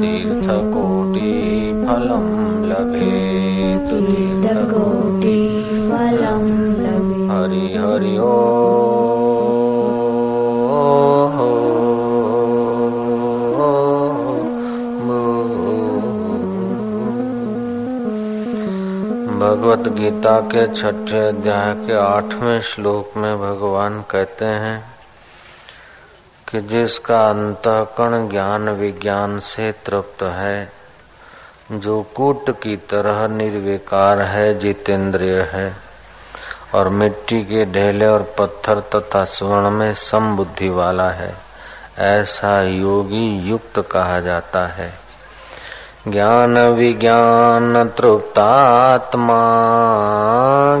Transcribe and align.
तीर्थकोटिफलं 0.00 1.12
लभे 2.72 3.42
हरि 7.32 7.66
हरि 7.78 8.16
ओ 8.18 8.30
भगवत 19.42 19.88
गीता 19.88 20.40
के 20.40 20.66
छठे 20.74 21.26
अध्याय 21.28 21.74
के 21.74 21.96
आठवें 21.96 22.60
श्लोक 22.60 23.16
में 23.16 23.36
भगवान 23.36 24.00
कहते 24.10 24.44
हैं 24.44 24.78
कि 26.48 26.60
जिसका 26.60 27.24
अंतकण 27.24 28.28
ज्ञान 28.28 28.68
विज्ञान 28.68 29.38
से 29.38 29.72
तृप्त 29.72 30.22
है 30.22 30.81
जो 31.72 32.06
कूट 32.14 32.50
की 32.50 32.76
तरह 32.76 33.36
निर्विकार 33.36 34.20
है, 34.20 34.58
जितेंद्रिय 34.58 35.30
है, 35.30 35.76
और 36.74 36.88
मिट्टी 36.88 37.40
के 37.40 37.64
ढेले 37.64 38.06
और 38.06 38.34
पत्थर 38.38 38.80
तथा 38.80 39.22
स्वर्ण 39.22 39.70
में 39.70 39.94
समबुद्धि 39.94 40.68
वाला 40.68 41.10
है, 41.10 41.34
ऐसा 41.98 42.62
योगी 42.62 43.50
युक्त 43.50 43.78
कहा 43.78 44.20
जाता 44.20 44.66
है। 44.66 44.92
ज्ञान 46.08 46.58
विज्ञान 46.58 47.88
तृप्तात्मा, 47.88 49.40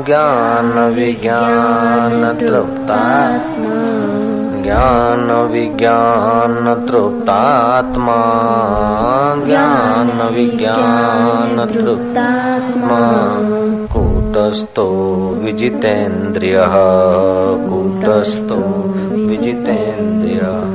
ज्ञान 0.06 0.94
विज्ञान 0.94 2.36
तृप्तात्मा। 2.40 4.41
ज्ञान 4.62 5.48
विज्ञान 5.52 6.86
तृप्तात्मा। 6.88 8.16
ज्ञान 9.46 10.34
विज्ञान 10.34 11.66
तृप्तात्मा। 11.66 13.00
कूटस्थो 13.92 14.86
विजितेन्द्रिय। 15.42 16.56
कूटस्थो 17.68 18.88
विजितेन्द्रिय। 19.14 20.72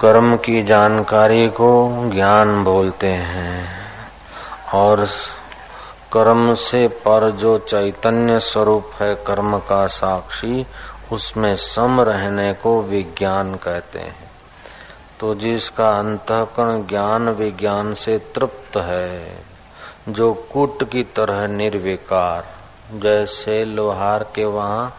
कर्म 0.00 0.36
की 0.36 0.62
जानकारी 0.62 1.46
को 1.46 1.90
ज्ञान 2.14 2.64
बोलते 2.64 3.06
हैं। 3.06 3.68
और 4.74 5.04
कर्म 6.12 6.54
से 6.54 6.88
पर 6.88 7.30
जो 7.30 7.58
चैतन्य 7.58 8.40
स्वरूप 8.40 8.90
है, 9.02 9.14
कर्म 9.14 9.58
का 9.58 9.86
साक्षी, 9.86 10.66
उसमें 11.12 11.56
सम 11.56 12.00
रहने 12.00 12.52
को 12.52 12.82
विज्ञान 12.82 13.54
कहते 13.54 13.98
हैं। 13.98 14.25
तो 15.20 15.34
जिसका 15.34 15.88
अंतकरण 15.88 16.86
ज्ञान 16.86 17.28
विज्ञान 17.28 17.94
से 17.94 18.18
तृप्त 18.18 18.76
है, 18.76 19.38
जो 20.08 20.32
कूट 20.32 20.84
की 20.84 21.02
तरह 21.02 21.46
निर्विकार, 21.46 22.44
जैसे 22.92 23.64
लोहार 23.64 24.22
के 24.22 24.44
वहाँ 24.44 24.94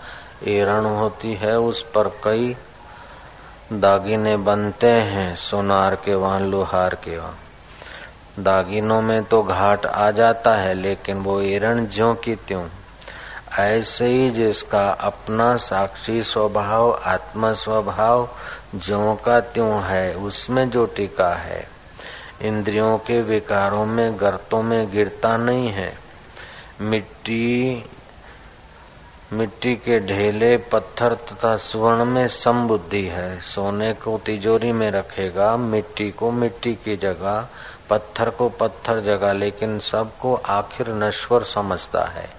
एरण 0.48 0.86
होती 0.86 1.34
है, 1.34 1.60
उस 1.60 1.84
पर 1.84 2.08
कई 2.08 2.58
दागिने 3.74 4.38
बनते 4.38 4.92
हैं, 4.92 5.36
सोनार 5.36 5.96
के 5.96 6.16
वहाँ, 6.16 6.40
लोहार 6.40 6.90
के 6.90 7.18
वहाँ। 7.18 7.38
दागिनों 8.40 9.02
में 9.02 9.24
तो 9.24 9.44
घाट 9.44 9.86
आ 9.86 10.12
जाता 10.12 10.52
है, 10.52 10.74
लेकिन 10.74 11.18
वो 11.18 11.42
एरण 11.42 11.86
ज्यो 11.86 12.14
की 12.14 12.36
त्यों। 12.36 12.68
ऐसे 13.60 14.08
ही 14.08 14.30
जिसका 14.30 14.90
अपना 14.90 15.56
साक्षी 15.58 16.24
स्वभाव 16.24 17.02
आत्म 17.06 17.54
स्वभाव 17.54 18.30
ज्यो 18.76 19.20
का 19.26 19.40
त्यों 19.40 19.84
है, 19.84 20.16
उसमें 20.16 20.70
जो 20.70 20.86
टीका 20.86 21.36
है। 21.36 21.68
इंद्रियों 22.42 22.98
के 22.98 23.22
विकारों 23.22 23.86
में, 23.86 24.20
गर्तों 24.20 24.64
में 24.64 24.92
गिरता 24.92 25.38
नहीं 25.38 25.70
है। 25.70 25.98
मिट्टी 26.82 27.86
मिट्टी 29.34 29.76
के 29.76 30.00
ढेले, 30.00 30.58
पत्थर 30.58 31.16
तथा 31.16 31.56
स्वर्ण 31.56 32.06
में 32.06 32.28
समबुद्धि 32.28 33.08
है। 33.08 33.42
सोने 33.42 33.94
को 33.94 34.18
तिजोरी 34.18 34.72
में 34.72 34.92
रखेगा, 34.92 35.58
मिट्टी 35.58 36.12
को 36.12 36.32
मिट्टी 36.32 36.74
की 36.74 36.96
जगह, 36.96 37.48
पत्थर 37.90 38.30
को 38.30 38.50
पत्थर 38.50 39.00
जगह, 39.00 39.32
लेकिन 39.32 39.80
सबको 39.80 40.36
आखिर 40.36 40.90
नश्वर 40.90 41.44
समझता 41.44 42.06
है। 42.06 42.30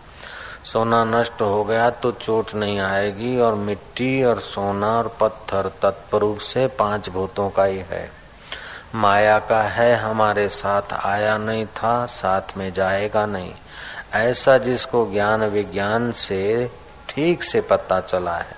सोना 0.64 1.04
नष्ट 1.04 1.42
हो 1.42 1.64
गया 1.64 1.90
तो 1.90 2.10
चोट 2.10 2.54
नहीं 2.54 2.80
आएगी, 2.80 3.38
और 3.38 3.54
मिट्टी 3.54 4.24
और 4.24 4.40
सोना 4.40 4.90
और 4.92 5.16
पत्थर 5.20 5.68
तत्परूप 5.82 6.38
से 6.38 6.66
पाँच 6.66 7.08
भूतों 7.08 7.48
का 7.48 7.64
ही 7.64 7.78
है। 7.78 8.10
माया 8.94 9.38
का 9.38 9.62
है 9.62 9.94
हमारे 9.94 10.48
साथ, 10.48 10.92
आया 10.92 11.36
नहीं 11.38 11.66
था, 11.66 12.06
साथ 12.06 12.56
में 12.56 12.72
जाएगा 12.72 13.24
नहीं। 13.24 13.52
ऐसा 14.14 14.58
जिसको 14.58 15.06
ज्ञान 15.10 15.44
विज्ञान 15.44 16.12
से, 16.12 16.70
ठीक 17.08 17.44
से 17.44 17.60
पता 17.60 18.00
चला 18.00 18.36
है। 18.36 18.56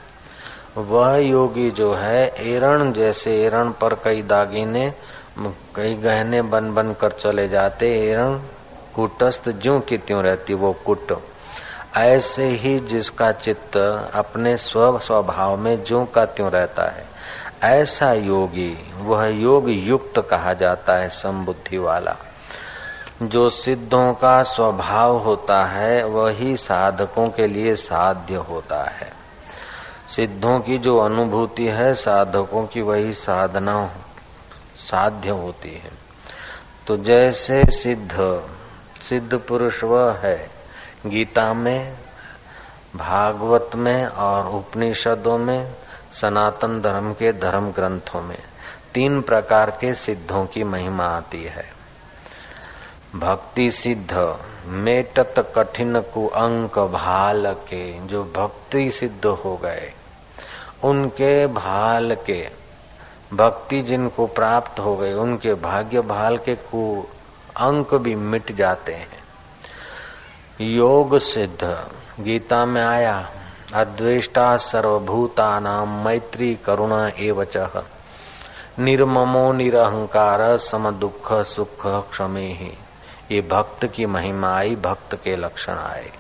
वह 0.77 1.17
योगी 1.17 1.71
जो 1.71 1.95
है, 1.95 2.27
एरण 2.39 2.93
जैसे 2.93 3.43
एरण 3.43 3.71
पर 3.71 3.95
कई 3.95 4.23
दागिने, 4.23 4.93
कई 5.77 5.95
गहने 5.95 6.43
बन 6.43 6.75
बन 6.75 6.93
कर 6.93 7.13
चले 7.13 7.49
जाते। 7.49 7.87
एरण 8.11 8.39
कुटस्थ 8.95 9.49
ज्यो 9.49 9.79
की 9.81 9.97
त्यों 9.97 10.23
रहती, 10.23 10.55
वो 10.55 10.73
कुट। 10.87 11.13
ऐसे 11.97 12.47
ही 12.47 12.81
जिसका 12.81 13.33
चित्त 13.33 13.77
अपने 14.15 14.57
स्व 14.57 14.99
स्वभाव 14.99 15.57
में 15.57 15.85
जो 15.85 16.05
का 16.05 16.25
त्यों 16.25 16.51
रहता 16.51 16.91
है, 16.91 17.05
ऐसा 17.63 18.13
योगी, 18.13 18.93
वह 18.97 19.27
योग 19.27 19.71
युक्त 19.71 20.21
कहा 20.21 20.53
जाता 20.53 21.03
है 21.03 21.09
समबुद्धि 21.09 21.79
वाला। 21.79 22.17
जो 23.23 23.49
सिद्धों 23.49 24.13
का 24.13 24.43
स्वभाव 24.43 25.17
होता 25.17 25.65
है, 25.65 26.05
वही 26.05 26.57
साधकों 26.57 27.29
के 27.29 27.47
लिए 27.47 27.77
साध्य 27.77 28.35
होता 28.35 28.91
है। 28.91 29.13
सिद्धों 30.17 30.61
की 30.61 30.79
जो 30.79 30.99
अनुभूति 30.99 31.65
है, 31.65 31.95
साधकों 31.95 32.67
की 32.67 32.81
वही 32.81 33.13
साधना, 33.13 33.91
साध्य 34.77 35.31
होती 35.31 35.75
है। 35.75 35.91
तो 36.87 36.97
जैसे 36.97 37.63
सिद्ध 37.65 38.43
सिद्ध 39.03 39.39
पुरुष 39.39 39.85
वह 39.85 40.17
है 40.17 40.60
गीता 41.07 41.53
में, 41.53 41.93
भागवत 42.97 43.71
में 43.77 44.07
और 44.07 44.47
उपनिषदों 44.47 45.39
में, 45.39 45.73
सनातन 46.13 46.81
धर्म 46.81 47.13
के 47.13 47.33
धर्म 47.33 47.73
ग्रंथों 47.73 48.21
में, 48.21 48.39
तीन 48.95 49.21
प्रकार 49.23 49.71
के 49.71 49.95
सिद्धों 49.95 50.47
की 50.47 50.65
महिमा 50.65 51.05
आती 51.05 51.43
है। 51.43 51.65
भक्ति 53.17 53.71
सिद्ध, 53.71 54.37
मेटत 54.67 55.53
कठिन 55.59 55.95
कु 56.01 56.27
अंक 56.27 56.79
भाल 56.79 57.55
के, 57.55 58.01
जो 58.01 58.25
भक्ति 58.25 58.91
सिद्ध 58.91 59.27
हो 59.27 59.57
गए, 59.57 59.93
उनके 60.85 61.47
भाल 61.47 62.15
के, 62.15 62.49
भक्ति 63.33 63.79
जिनको 63.79 64.27
प्राप्त 64.27 64.81
हो 64.81 64.97
गए, 64.97 65.13
उनके 65.13 65.55
भाग्य 65.55 66.01
भाल 66.01 66.39
के 66.39 66.55
कु 66.55 67.07
अंक 67.57 67.95
भी 67.95 68.15
मिट 68.15 68.53
जाते 68.53 68.93
हैं। 68.93 69.20
योग 70.63 71.19
सिद्ध। 71.19 71.91
गीता 72.21 72.65
में 72.65 72.83
आया, 72.83 73.29
अद्वेष्टा 73.75 74.57
सर्वभूता 74.57 75.61
नाम 75.61 76.05
मैत्री 76.05 76.55
करुणा 76.55 77.11
एवच। 77.19 77.57
निर्ममो 78.79 79.53
निरहंकार 79.53 80.57
सम 80.57 80.91
दुख 80.91 81.33
सुख 81.33 81.87
क्षमे। 81.87 82.41
ही 82.41 82.73
ये 83.33 83.41
भक्त 83.41 83.87
की 83.87 84.07
महिमा 84.07 84.49
आई, 84.49 84.77
भक्त 84.77 85.15
के 85.15 85.37
लक्षण 85.37 85.75
आए। 85.75 86.11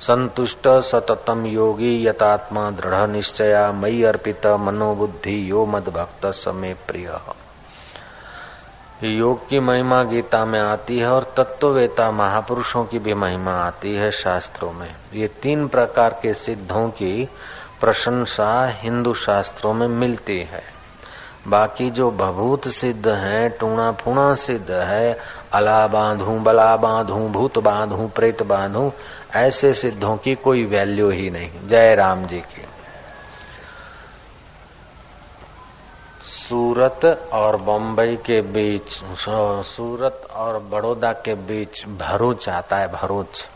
संतुष्ट 0.00 0.68
सततम 0.68 1.46
योगी 1.46 2.08
यतात्मा 2.08 2.70
दृढ़ 2.70 3.08
निश्चया 3.08 3.72
मई 3.72 4.02
अर्पित 4.02 4.46
मनोबुद्धि 4.46 5.50
यो 5.50 5.66
मद 5.66 5.88
भक्त 5.88 6.26
समय 6.26 6.76
प्रिय। 6.86 7.18
योग 9.04 9.48
की 9.48 9.60
महिमा 9.60 10.02
गीता 10.02 10.44
में 10.44 10.60
आती 10.60 10.98
है 10.98 11.06
और 11.06 11.34
तत्ववेता 11.36 12.10
महापुरुषों 12.10 12.84
की 12.84 12.98
भी 12.98 13.14
महिमा 13.14 13.52
आती 13.52 13.94
है 13.94 14.10
शास्त्रों 14.10 14.72
में। 14.72 14.94
ये 15.14 15.28
तीन 15.28 15.68
प्रकार 15.68 16.18
के 16.22 16.34
सिद्धों 16.34 16.88
की 16.88 17.28
प्रशंसा 17.80 18.66
हिंदू 18.68 19.14
शास्त्रों 19.14 19.74
में 19.74 19.88
मिलती 19.88 20.42
है। 20.42 20.62
बाकी 21.48 21.90
जो 21.90 22.10
भभूत 22.10 22.68
सिद्ध 22.68 23.08
है, 23.08 23.48
टूणा 23.48 23.90
फूणा 23.90 24.34
सिद्ध 24.34 24.70
है, 24.70 25.18
अला 25.52 25.86
बांधू, 25.86 26.24
बला 26.24 26.76
बांधू, 26.76 27.14
भूत 27.14 27.58
बांधू, 27.58 28.08
प्रेत 28.08 28.42
बांधू, 28.42 28.92
ऐसे 29.34 29.74
सिद्धों 29.74 30.16
की 30.16 30.34
कोई 30.34 30.64
वैल्यू 30.64 31.10
ही 31.10 31.30
नहीं। 31.30 31.50
जय 31.68 31.94
राम 31.94 32.26
जी 32.26 32.38
की। 32.38 32.64
सूरत 36.48 37.30
और 37.32 37.56
बम्बई 37.56 38.16
के 38.16 38.40
बीच 38.40 39.00
सूरत 39.66 40.28
और 40.32 40.58
बड़ौदा 40.58 41.08
के 41.08 41.34
बीच 41.34 41.86
भरूच 41.86 42.48
आता 42.48 42.76
है 42.76 42.88
भरूच। 42.88 43.48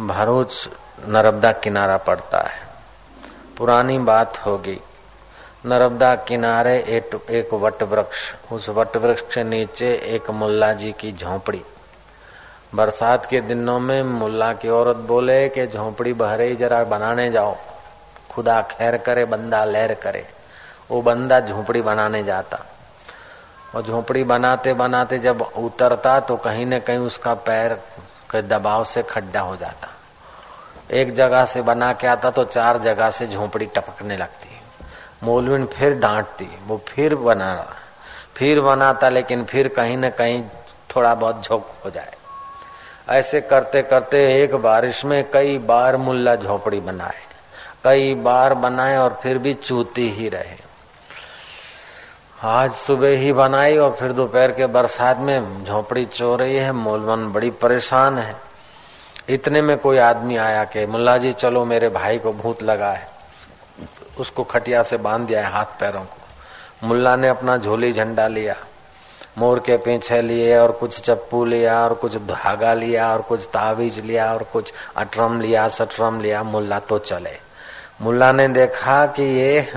भरूच 0.00 0.68
नर्मदा 1.08 1.52
किनारा 1.52 1.96
पड़ता 1.96 2.48
है। 2.48 2.68
पुरानी 3.58 3.98
बात 3.98 4.46
होगी। 4.46 4.80
नर्मदा 5.66 6.14
किनारे 6.14 6.74
एक, 6.74 7.30
एक 7.30 7.54
वट 7.54 7.82
वृक्ष 7.82 8.34
उस 8.52 8.68
वट 8.68 8.96
वृक्ष 8.96 9.20
के 9.20 9.42
नीचे 9.42 9.86
एक 9.86 10.30
मुल्ला 10.30 10.72
जी 10.72 10.92
की 10.92 11.12
झोपड़ी। 11.12 11.62
बरसात 12.74 13.26
के 13.26 13.40
दिनों 13.40 13.80
में 13.80 14.02
मुल्ला 14.02 14.52
की 14.52 14.68
औरत 14.68 14.96
बोले 14.96 15.48
कि 15.48 15.66
झोपड़ी 15.66 16.12
बहरे 16.12 16.54
जरा 16.54 16.84
बनाने 16.84 17.30
जाओ। 17.30 17.56
खुदा 18.30 18.62
खैर 18.62 18.96
करे 18.96 19.24
बंदा 19.24 19.64
लहर 19.64 19.94
करे। 19.94 20.41
वो 20.90 21.00
बंदा 21.02 21.40
झोपड़ी 21.40 21.80
बनाने 21.80 22.22
जाता। 22.22 22.64
और 23.74 23.82
झोपड़ी 23.82 24.22
बनाते 24.24 24.72
बनाते 24.74 25.18
जब 25.18 25.42
उतरता 25.42 26.18
तो 26.20 26.36
कहीं 26.36 26.66
न 26.66 26.78
कहीं 26.78 26.98
उसका 26.98 27.34
पैर 27.40 27.74
के 28.30 28.42
दबाव 28.42 28.84
से 28.84 29.02
खड्डा 29.02 29.40
हो 29.40 29.56
जाता। 29.56 29.88
एक 30.90 31.12
जगह 31.14 31.44
से 31.44 31.62
बना 31.62 31.92
के 31.92 32.06
आता 32.06 32.30
तो 32.30 32.44
चार 32.44 32.78
जगह 32.78 33.10
से 33.10 33.26
झोपड़ी 33.26 33.66
टपकने 33.66 34.16
लगती। 34.16 34.48
मोलविन 35.22 35.66
फिर 35.66 35.94
डांटती, 35.94 36.48
वो 36.66 36.76
फिर 36.88 37.14
बना 37.14 37.52
रहा 37.52 37.74
फिर 38.36 38.60
बनाता 38.60 39.08
लेकिन 39.08 39.44
फिर 39.44 39.68
कहीं 39.68 39.96
न 39.96 40.08
कहीं 40.10 40.42
थोड़ा 40.96 41.14
बहुत 41.14 41.44
झोंक 41.44 41.66
हो 41.84 41.90
जाए। 41.90 42.14
ऐसे 43.10 43.40
करते 43.40 43.82
करते 43.82 44.18
एक 44.34 44.54
बारिश 44.54 45.04
में 45.04 45.22
कई 45.30 45.56
बार 45.58 45.96
मुल्ला 45.96 46.34
झोपड़ी 46.36 46.80
बनाए, 46.80 47.20
कई 47.84 48.14
बार 48.14 48.54
बनाए 48.54 48.96
और 48.96 49.18
फिर 49.22 49.38
भी 49.38 49.54
चूती 49.54 50.08
ही 50.10 50.28
रहे। 50.28 50.56
आज 52.44 52.72
सुबह 52.72 53.08
ही 53.08 53.32
बनाई 53.32 53.76
और 53.76 53.90
फिर 53.90 54.12
दोपहर 54.12 54.50
के 54.50 54.66
बरसात 54.66 55.18
में 55.18 55.64
झोपड़ी 55.64 56.04
चो 56.04 56.36
रही 56.36 56.56
है। 56.56 56.72
मोलवन 56.72 57.32
बड़ी 57.32 57.50
परेशान 57.50 58.18
है। 58.18 58.36
इतने 59.28 59.62
में 59.62 59.76
कोई 59.78 59.98
आदमी 59.98 60.36
आया 60.36 60.64
के, 60.64 60.86
मुल्ला 60.86 61.16
जी, 61.18 61.32
चलो 61.32 61.64
मेरे 61.64 61.88
भाई 61.88 62.18
को 62.18 62.32
भूत 62.32 62.62
लगा 62.62 62.90
है। 62.92 63.08
उसको 64.20 64.44
खटिया 64.44 64.82
से 64.82 64.96
बाँध 64.96 65.26
दिया 65.26 65.40
है 65.40 65.52
हाथ 65.52 65.64
पैरों 65.64 66.02
को। 66.02 66.88
मुल्ला 66.88 67.16
ने 67.16 67.28
अपना 67.28 67.56
झोली 67.56 67.92
झंडा 67.92 68.26
लिया, 68.28 68.56
मोर 69.38 69.58
के 69.58 69.76
पीछे 69.76 70.22
लिए 70.22 70.56
और 70.58 70.72
कुछ 70.72 71.00
चप्पू 71.00 71.44
लिया 71.44 71.80
और 71.80 71.94
कुछ 71.94 72.16
धागा 72.16 72.74
लिया 72.74 73.12
और 73.12 73.22
कुछ 73.22 73.46
तावीज 73.46 74.00
लिया 74.00 74.32
और 74.32 74.42
कुछ 74.42 74.72
अटरम 74.98 75.40
लिया, 75.40 75.68
सटरम 75.68 76.20
लिया। 76.20 76.42
मुल्ला 76.42 76.78
तो 76.78 76.98
चले। 76.98 77.36
मुल्ला 78.00 78.32
ने 78.32 78.48
देखा 78.48 79.06
कि 79.06 79.22
ये 79.22 79.72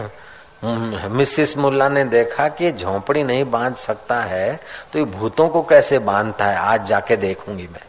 मिसिस 1.09 1.57
मुल्ला 1.57 1.88
ने 1.88 2.03
देखा 2.03 2.47
कि 2.47 2.71
झोंपड़ी 2.71 3.23
नहीं 3.23 3.44
बाँध 3.44 3.75
सकता 3.75 4.19
है 4.19 4.59
तो 4.94 5.00
ये 5.00 5.06
भूतों 5.06 5.50
को 5.50 5.62
कैसे 5.62 6.00
बांधता 6.00 6.45
है? 6.45 6.57
आज 6.57 6.85
जाके 6.85 7.15
देखूँगी 7.15 7.67
मैं। 7.67 7.81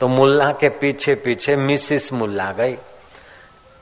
तो 0.00 0.06
मुल्ला 0.06 0.52
के 0.52 0.68
पीछे 0.68 1.14
पीछे 1.14 1.56
मिसिस 1.56 2.12
मुल्ला 2.12 2.52
गई। 2.52 2.78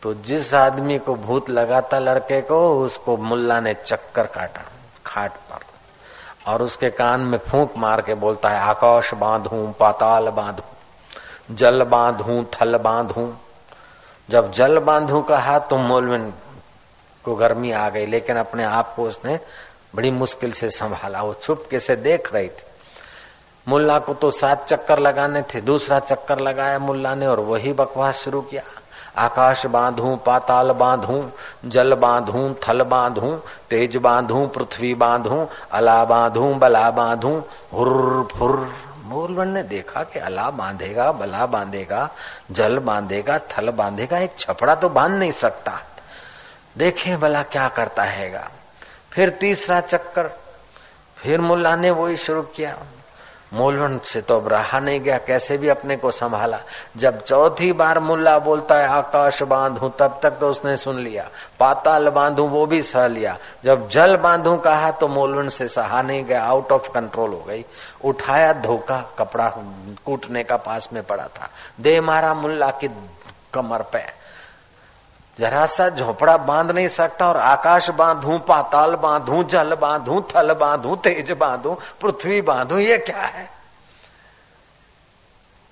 तो 0.03 0.15
जिस 0.15 0.55
आदमी 0.55 0.99
को 0.99 1.15
भूत 1.15 1.51
लगाता 1.51 1.99
लड़के 1.99 2.41
को, 2.41 2.85
उसको 2.85 3.17
मुल्ला 3.17 3.61
ने 3.61 3.75
चक्कर 3.75 4.27
काटा, 4.27 4.62
खाट 5.07 5.33
पर। 5.33 5.59
और 6.53 6.62
उसके 6.62 6.89
कान 6.89 7.21
में 7.21 7.39
फूंक 7.39 7.75
मार 7.77 8.01
के 8.01 8.15
बोलता 8.15 8.49
है, 8.49 8.61
आकाश 8.61 9.15
बांधू, 9.15 9.75
पाताल 9.81 10.29
बांधू, 10.29 10.62
जल 11.55 11.85
बांधू, 11.85 12.43
थल 12.43 12.77
बांधू। 12.77 13.35
जब 14.31 14.51
जल 14.53 14.79
बांधू 14.79 15.21
कहा 15.21 15.59
तो 15.59 15.77
मोलविन 15.77 16.35
को 17.25 17.35
गर्मी 17.35 17.73
आ 17.73 17.89
गई, 17.89 18.07
लेकिन 18.07 18.37
अपने 18.37 18.65
आप 18.65 18.95
को 18.95 19.03
उसने 19.05 19.41
बड़ी 19.97 20.11
मुश्किल 20.11 20.53
से 20.53 20.71
संभाला। 20.71 21.23
वो 21.23 21.35
छुपके 21.35 21.81
से 21.81 21.97
देख 21.97 22.35
रही 22.35 22.49
थी। 22.49 22.63
मुल्ला 23.69 23.99
को 23.99 24.15
तो 24.15 24.31
सात 24.31 24.67
चक्कर 24.67 24.99
लगाने 24.99 25.43
थे, 25.43 25.61
दूसरा 25.61 25.99
चक्कर 25.99 26.39
लगाया 26.39 26.79
मुल्ला 26.79 27.15
ने 27.15 27.27
और 27.27 27.41
वही 27.41 27.73
बकवास 27.73 28.17
शुरू 28.17 28.41
किया। 28.41 28.63
आकाश 29.19 29.67
बांधू, 29.67 30.17
पाताल 30.17 30.71
बांधू, 30.71 31.31
जल 31.67 31.95
बांधू, 31.95 32.55
थल 32.55 32.83
बांधू, 32.83 33.35
तेज 33.71 33.97
बांधू, 33.97 34.47
पृथ्वी 34.47 34.95
बांधू, 34.95 35.49
अला 35.73 36.05
बांधू, 36.05 36.55
बला 36.55 36.91
बांधू, 36.91 37.43
हुर 37.73 38.29
फुर। 38.39 38.73
ने 39.47 39.63
देखा 39.63 40.03
कि 40.03 40.19
अला 40.19 40.51
बांधेगा, 40.51 41.13
बला 41.13 41.47
बांधेगा, 41.47 42.11
जल 42.51 42.79
बांधेगा, 42.79 43.39
थल 43.39 43.71
बांधेगा, 43.71 44.19
एक 44.19 44.39
छपड़ा 44.39 44.75
तो 44.75 44.89
बाँध 44.89 45.15
नहीं 45.15 45.33
सकता। 45.33 45.81
देखें 46.81 47.21
भला 47.21 47.43
क्या 47.43 47.69
करता 47.69 48.03
हैगा। 48.03 48.50
फिर 49.12 49.31
तीसरा 49.31 49.81
चक्कर, 49.81 50.31
फिर 51.17 51.41
मुल्ला 51.41 51.75
ने 51.77 51.91
वही 51.91 52.17
शुरू 52.17 52.43
किया। 52.43 52.79
मोलवन 53.53 53.99
से 53.99 54.21
तो 54.21 54.37
अब 54.37 54.49
रहा 54.49 54.79
नहीं 54.79 55.00
गया, 55.00 55.19
कैसे 55.19 55.56
भी 55.59 55.69
अपने 55.69 55.97
को 55.97 56.11
संभाला। 56.11 56.61
जब 56.97 57.25
चौथी 57.25 57.73
बार 57.73 57.99
मुल्ला 57.99 58.38
बोलता 58.38 58.79
है, 58.79 58.88
आकाश 58.88 59.43
बांधू, 59.43 59.88
तब 59.88 60.21
तक 60.23 60.31
तो 60.31 60.49
उसने 60.49 60.77
सुन 60.77 60.99
लिया। 60.99 61.29
पाताल 61.61 62.09
बांधू, 62.09 62.43
वो 62.43 62.67
भी 62.67 62.83
सह 62.83 63.06
लिया। 63.06 63.38
जब 63.65 63.88
जल 63.88 64.17
बांधू 64.17 64.56
कहा 64.56 64.91
तो 64.91 65.09
मोलवन 65.09 65.49
से 65.49 65.69
सहा 65.69 66.03
नहीं 66.03 66.25
गया 66.25 66.44
आउट 66.44 66.73
ऑफ़ 66.73 66.91
कंट्रोल 66.91 67.31
हो 67.31 67.44
गई। 67.49 67.65
उठाया 68.05 68.53
धोखा, 68.53 69.15
कपड़ा 69.19 69.53
कूटने 70.05 70.43
का 70.43 70.56
पास 70.56 70.88
में 70.93 71.03
पड़ा 71.03 71.25
था। 71.25 71.50
दे 71.81 72.00
मारा 72.00 72.35
मुल्ला 72.35 72.71
की 72.71 72.88
कमर 73.55 73.83
पे। 73.83 74.20
जरा 75.41 75.67
सा 75.67 75.89
झोपड़ा 75.89 76.37
बाँध 76.37 76.71
नहीं 76.71 76.89
सकता 76.89 77.29
और 77.29 77.37
आकाश 77.37 77.91
बांधू, 77.91 78.39
पाताल 78.39 78.95
बांधू, 78.95 79.43
जल 79.43 79.75
बांधू, 79.75 80.21
थल 80.21 80.55
बांधू, 80.55 80.97
तेज 80.97 81.31
बांधू, 81.33 81.79
पृथ्वी 82.00 82.41
बांधू, 82.41 82.79
ये 82.79 82.99
क्या 82.99 83.19
है? 83.19 83.60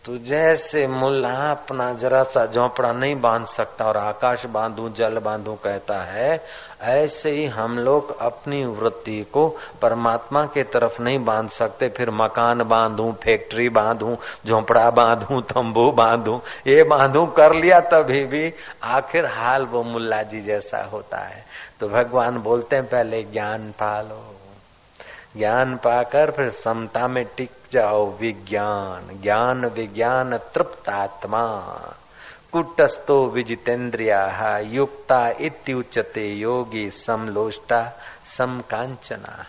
तो 0.09 0.19
जैसे 0.19 0.87
मुल्ला 0.87 1.50
अपना 1.50 1.93
जरा 1.93 2.23
सा 2.23 2.47
झोपड़ा 2.47 2.93
नहीं 2.93 3.21
बाँध 3.21 3.47
सकता 3.47 3.85
और 3.85 3.97
आकाश 3.97 4.47
बांधू, 4.47 4.88
जल 4.88 5.19
बांधू 5.19 5.55
कहता 5.55 6.03
है, 6.03 6.45
ऐसे 6.83 7.31
ही 7.31 7.47
हम 7.47 7.79
लोग 7.79 8.19
अपनी 8.19 8.65
वृत्ति 8.65 9.27
को 9.33 9.57
परमात्मा 9.83 10.45
के 10.45 10.62
तरफ़ 10.62 11.03
नहीं 11.03 11.25
बाँध 11.25 11.50
सकते। 11.50 11.88
फिर 11.88 12.11
मकान 12.11 12.59
बांधू, 12.59 13.12
फैक्ट्री 13.12 13.69
बांधू, 13.69 14.17
झोपड़ा 14.47 14.91
बांधू, 14.91 15.41
तंबू 15.41 15.91
बांधू, 15.91 16.41
ये 16.67 16.83
बांधू 16.83 17.27
कर 17.27 17.55
लिया 17.55 17.81
तभी 17.81 18.25
भी 18.25 18.55
आखिर 18.83 19.27
हाल 19.27 19.62
वो 19.62 19.83
मुल्ला 19.83 20.23
जी 20.23 20.41
जैसा 20.41 20.85
होता 20.85 21.19
है। 21.19 21.45
तो 21.81 21.88
भगवान 21.88 22.38
बोलते 22.38 22.77
हैं, 22.77 22.87
पहले 22.87 23.23
ज्ञान 23.23 23.71
पालो। 23.71 24.38
ज्ञान 25.37 25.76
पाकर 25.76 26.30
फिर 26.30 26.50
समता 26.50 27.08
में 27.08 27.26
टिक 27.37 27.50
जाओ 27.73 28.16
विज्ञान। 28.16 29.20
ज्ञान, 29.23 29.66
विज्ञान, 29.66 30.37
तृप्त 30.37 30.88
आत्मा। 30.88 31.58
कुटस्थो 32.52 33.26
विजितेन्द्रिया, 33.26 34.58
युक्ता 34.58 35.28
इत्युचते 35.40 36.28
योगी 36.28 36.90
समलोष्टा 36.90 37.92
समकांचना 38.25 39.47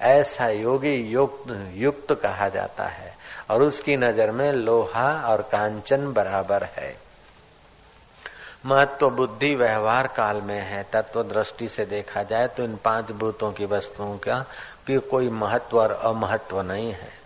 ऐसा 0.00 0.48
योगी 0.48 0.94
युक्त 0.94 1.70
युक्त 1.74 2.12
कहा 2.12 2.48
जाता 2.48 2.84
है। 2.84 3.16
और 3.50 3.62
उसकी 3.62 3.96
नज़र 3.96 4.30
में 4.30 4.52
लोहा 4.52 5.22
और 5.26 5.42
कांचन 5.42 6.12
बराबर 6.12 6.64
है। 6.64 7.01
महत्व 8.66 9.10
बुद्धि 9.10 9.54
व्यवहार 9.54 10.06
काल 10.06 10.36
में 10.36 10.60
है, 10.60 10.86
तत्व 10.92 11.22
दृष्टि 11.22 11.68
से 11.68 11.84
देखा 11.84 12.22
जाए 12.22 12.46
तो 12.48 12.64
इन 12.64 12.76
पाँच 12.76 13.12
भूतों 13.12 13.52
की 13.52 13.64
वस्तुओं 13.64 14.18
का 14.18 14.44
भी 14.86 14.98
कोई 14.98 15.28
महत्व 15.28 15.80
और 15.80 15.92
अमहत्व 15.92 16.60
नहीं 16.60 16.92
है। 16.92 17.22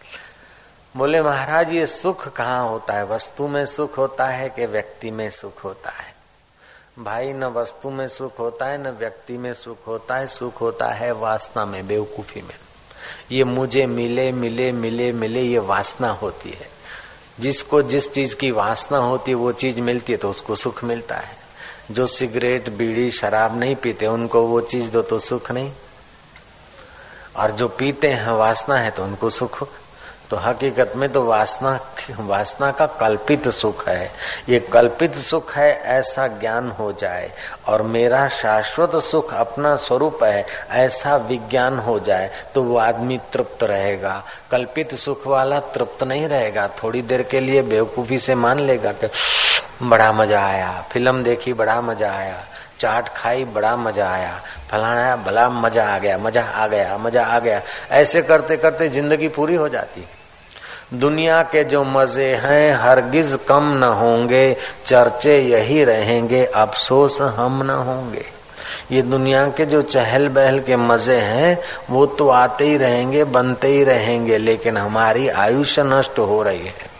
बोले, 0.96 1.22
महाराज, 1.22 1.72
ये 1.72 1.86
सुख 1.86 2.28
कहाँ 2.28 2.68
होता 2.68 2.94
है? 2.94 3.04
वस्तु 3.04 3.48
में 3.48 3.66
सुख 3.66 3.98
होता 3.98 4.26
है 4.26 4.48
कि 4.48 4.66
व्यक्ति 4.66 5.10
में 5.10 5.30
सुख 5.30 5.64
होता 5.64 5.90
है? 5.90 6.14
भाई, 6.98 7.32
न 7.32 7.44
वस्तु 7.44 7.90
में 7.90 8.08
सुख 8.08 8.38
होता 8.38 8.66
है, 8.66 8.78
न 8.78 8.88
व्यक्ति 8.88 9.38
में 9.38 9.54
सुख 9.54 9.86
होता 9.86 10.16
है। 10.16 10.26
सुख 10.26 10.60
होता 10.60 10.86
है 10.86 11.12
वासना 11.12 11.64
में, 11.64 11.86
बेवकूफ़ी 11.86 12.42
में। 12.42 12.54
ये 13.32 13.44
मुझे 13.44 13.86
मिले 13.86 14.32
मिले 14.32 14.72
मिले 14.72 15.12
मिले, 15.12 15.42
ये 15.42 15.58
वासना 15.58 16.08
होती 16.08 16.50
है। 16.50 16.76
जिसको 17.40 17.82
जिस 17.82 18.12
चीज़ 18.12 18.36
की 18.36 18.50
वासना 18.50 18.98
होती 18.98 19.32
है, 19.32 19.36
वो 19.36 19.52
चीज़ 19.52 19.80
मिलती 19.80 20.12
है 20.12 20.18
तो 20.18 20.30
उसको 20.30 20.54
सुख 20.54 20.84
मिलता 20.84 21.14
है। 21.14 21.36
जो 21.90 22.06
सिगरेट, 22.06 22.70
बीड़ी, 22.70 23.10
शराब 23.10 23.58
नहीं 23.58 23.74
पीते, 23.74 24.06
उनको 24.06 24.42
वो 24.42 24.60
चीज़ 24.60 24.90
दो 24.90 25.02
तो 25.02 25.18
सुख 25.18 25.52
नहीं। 25.52 25.72
और 27.36 27.50
जो 27.50 27.66
पीते 27.66 28.08
हैं, 28.08 28.30
वासना 28.30 28.76
है 28.76 28.90
तो 28.90 29.04
उनको 29.04 29.30
सुख 29.30 29.68
तो 30.30 30.36
हकीकत 30.36 30.92
में 30.96 31.08
तो 31.12 31.22
वासना 31.22 31.78
वासना 32.20 32.70
का 32.70 32.86
कल्पित 33.00 33.48
सुख 33.48 33.88
है। 33.88 34.10
ये 34.48 34.58
कल्पित 34.72 35.14
सुख 35.16 35.54
है, 35.56 35.70
ऐसा 35.72 36.26
ज्ञान 36.26 36.70
हो 36.70 36.90
जाए। 36.92 37.30
और 37.68 37.82
मेरा 37.82 38.26
शाश्वत 38.28 38.96
सुख 39.02 39.34
अपना 39.34 39.74
स्वरूप 39.76 40.24
है, 40.24 40.44
ऐसा 40.70 41.16
विज्ञान 41.16 41.78
हो 41.78 41.98
जाए 42.00 42.30
तो 42.54 42.62
वो 42.62 42.78
आदमी 42.78 43.18
तृप्त 43.32 43.64
रहेगा। 43.64 44.22
कल्पित 44.50 44.94
सुख 44.94 45.26
वाला 45.26 45.60
तृप्त 45.60 46.02
नहीं 46.04 46.28
रहेगा। 46.28 46.68
थोड़ी 46.82 47.02
देर 47.02 47.22
के 47.22 47.40
लिए 47.40 47.62
बेवकूफ़ी 47.62 48.18
से 48.18 48.34
मान 48.34 48.60
लेगा 48.60 48.92
कि 48.92 49.08
बड़ा 49.82 50.12
मज़ा 50.12 50.46
आया, 50.46 50.70
फ़िल्म 50.92 51.22
देखी, 51.22 51.52
बड़ा 51.52 51.80
मज़ा 51.80 52.12
आया। 52.12 52.42
चाट 52.80 53.08
खाई, 53.08 53.44
बड़ा 53.44 53.76
मज़ा 53.76 54.10
आया। 54.10 54.40
फलाना 54.70 55.16
बड़ा 55.16 55.48
मज़ा 55.48 55.84
आ 55.84 55.98
गया, 55.98 56.18
मज़ा 56.18 56.42
आ 56.42 56.66
गया, 56.66 56.98
मज़ा 56.98 57.22
आ 57.22 57.38
गया। 57.38 57.60
ऐसे 57.90 58.22
करते 58.22 58.56
करते 58.56 58.88
ज़िंदगी 58.88 59.28
पूरी 59.28 59.54
हो 59.54 59.68
जाती। 59.68 60.06
दुनिया 60.94 61.42
के 61.42 61.64
जो 61.64 61.84
मज़े 61.84 62.34
हैं, 62.34 62.72
हरगिज 62.72 63.38
कम 63.48 63.72
न 63.76 63.82
होंगे, 63.82 64.56
चर्चे 64.86 65.38
यही 65.38 65.84
रहेंगे, 65.84 66.44
अफसोस 66.44 67.20
हम 67.20 67.62
न 67.62 67.70
होंगे। 67.70 68.24
ये 68.92 69.02
दुनिया 69.02 69.44
के 69.48 69.64
जो 69.64 69.82
चहल 69.82 70.28
बहल 70.28 70.60
के 70.60 70.76
मज़े 70.76 71.16
हैं, 71.16 71.58
वो 71.90 72.06
तो 72.06 72.28
आते 72.28 72.64
ही 72.64 72.76
रहेंगे, 72.76 73.24
बनते 73.24 73.68
ही 73.68 73.84
रहेंगे, 73.84 74.38
लेकिन 74.38 74.76
हमारी 74.76 75.28
आयुष्य 75.28 75.82
नष्ट 75.82 76.18
हो 76.18 76.42
रही 76.42 76.66
है। 76.66 76.95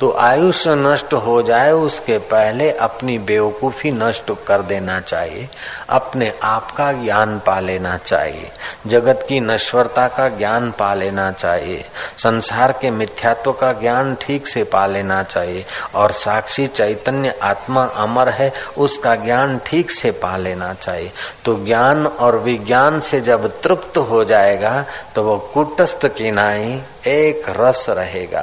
तो 0.00 0.10
आयुष्य 0.10 0.74
नष्ट 0.74 1.14
हो 1.14 1.40
जाए, 1.42 1.72
उसके 1.72 2.18
पहले 2.18 2.70
अपनी 2.70 3.18
बेवकूफ़ी 3.18 3.90
नष्ट 3.90 4.30
कर 4.46 4.62
देना 4.62 4.98
चाहिए, 5.00 5.48
अपने 5.90 6.32
आप 6.42 6.70
का 6.70 6.90
ज्ञान 6.92 7.38
पा 7.38 7.58
लेना 7.60 7.96
चाहिए, 7.96 8.50
जगत 8.86 9.24
की 9.28 9.40
नश्वरता 9.40 10.06
का 10.08 10.28
ज्ञान 10.28 10.70
पा 10.70 10.92
लेना 10.94 11.30
चाहिए, 11.32 11.84
संसार 12.18 12.72
के 12.72 12.90
मिथ्यात्व 12.90 13.52
का 13.52 13.72
ज्ञान 13.72 14.14
ठीक 14.20 14.46
से 14.46 14.62
पा 14.64 14.86
लेना 14.86 15.22
चाहिए, 15.22 15.64
और 15.94 16.12
साक्षी 16.12 16.66
चैतन्य 16.66 17.34
आत्मा 17.42 17.84
अमर 17.84 18.32
है, 18.32 18.52
उसका 18.78 19.14
ज्ञान 19.14 19.58
ठीक 19.66 19.90
से 19.90 20.10
पा 20.10 20.36
लेना 20.36 20.72
चाहिए। 20.72 21.10
तो 21.44 21.54
ज्ञान 21.64 22.06
और 22.06 22.38
विज्ञान 22.38 22.98
से 23.00 23.20
जब 23.20 23.46
तृप्त 23.60 23.98
हो 23.98 24.22
जाएगा 24.24 24.84
तो 25.14 25.22
वो 25.22 25.36
कुटस्थ 25.54 26.06
किनाई 26.06 26.80
एक 27.06 27.44
रस 27.50 27.86
रहेगा। 27.90 28.42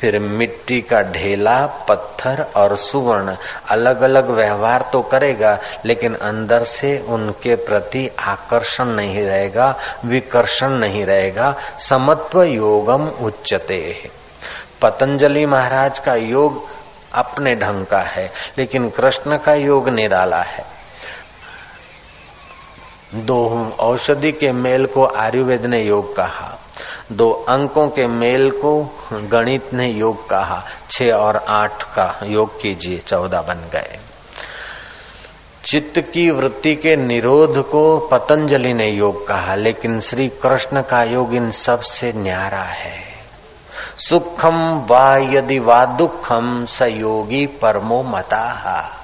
फिर 0.00 0.18
मिट्टी 0.18 0.80
का 0.80 1.00
ढेला, 1.00 1.66
पत्थर 1.66 2.46
और 2.56 2.76
सुवर्ण। 2.76 3.36
अलग 3.68 4.02
अलग 4.02 4.30
व्यवहार 4.30 4.90
तो 4.92 5.00
करेगा, 5.00 5.58
लेकिन 5.84 6.14
अंदर 6.14 6.64
से 6.64 6.98
उनके 6.98 7.54
प्रति 7.54 8.10
आकर्षण 8.18 8.84
नहीं 8.84 9.24
रहेगा, 9.24 9.76
विकर्षण 10.04 10.68
नहीं 10.68 11.06
रहेगा। 11.06 11.54
समत्व 11.78 12.42
योगम 12.42 13.08
उच्चते 13.08 14.10
पतंजलि 14.82 15.46
महाराज 15.46 15.98
का 15.98 16.14
योग 16.14 16.68
अपने 17.14 17.54
ढंग 17.54 17.86
का 17.86 17.98
है, 17.98 18.32
लेकिन 18.58 18.90
कृष्ण 18.90 19.38
का 19.38 19.54
योग 19.54 19.88
निराला 19.88 20.42
है। 20.42 20.64
दो 23.14 23.72
औषधि 23.80 24.32
के 24.32 24.52
मेल 24.52 24.86
को 24.86 25.06
आयुर्वेद 25.06 25.66
ने 25.66 25.80
योग 25.80 26.16
कहा। 26.16 26.55
दो 27.12 27.30
अंकों 27.48 27.88
के 27.88 28.06
मेल 28.06 28.50
को 28.50 28.98
गणित 29.12 29.74
ने 29.74 29.88
योग 29.88 30.28
कहा। 30.28 30.64
छह 30.90 31.06
और 31.06 31.36
आठ 31.36 31.82
का 31.82 32.20
योग 32.24 32.60
कीजिए, 32.60 32.98
चौदह 32.98 33.40
बन 33.40 33.70
गए। 33.72 33.98
चित्त 35.64 36.00
की 36.00 36.30
वृत्ति 36.30 36.74
के 36.74 36.96
निरोध 36.96 37.70
को 37.70 37.98
पतंजलि 37.98 38.74
ने 38.74 38.86
योग 38.86 39.28
कहा, 39.28 39.54
लेकिन 39.54 40.00
श्री 40.00 40.28
कृष्ण 40.28 40.82
का 40.82 41.02
योग 41.02 41.34
इन 41.34 41.50
सबसे 41.50 42.12
न्यारा 42.12 42.62
है। 42.62 42.98
सुखम 43.98 44.86
वा 44.90 45.16
यदि 45.16 45.58
वा 45.58 45.84
दुखम 45.84 46.64
सयोगी 46.64 47.46
परमो 47.46 48.02
मता। 48.02 48.96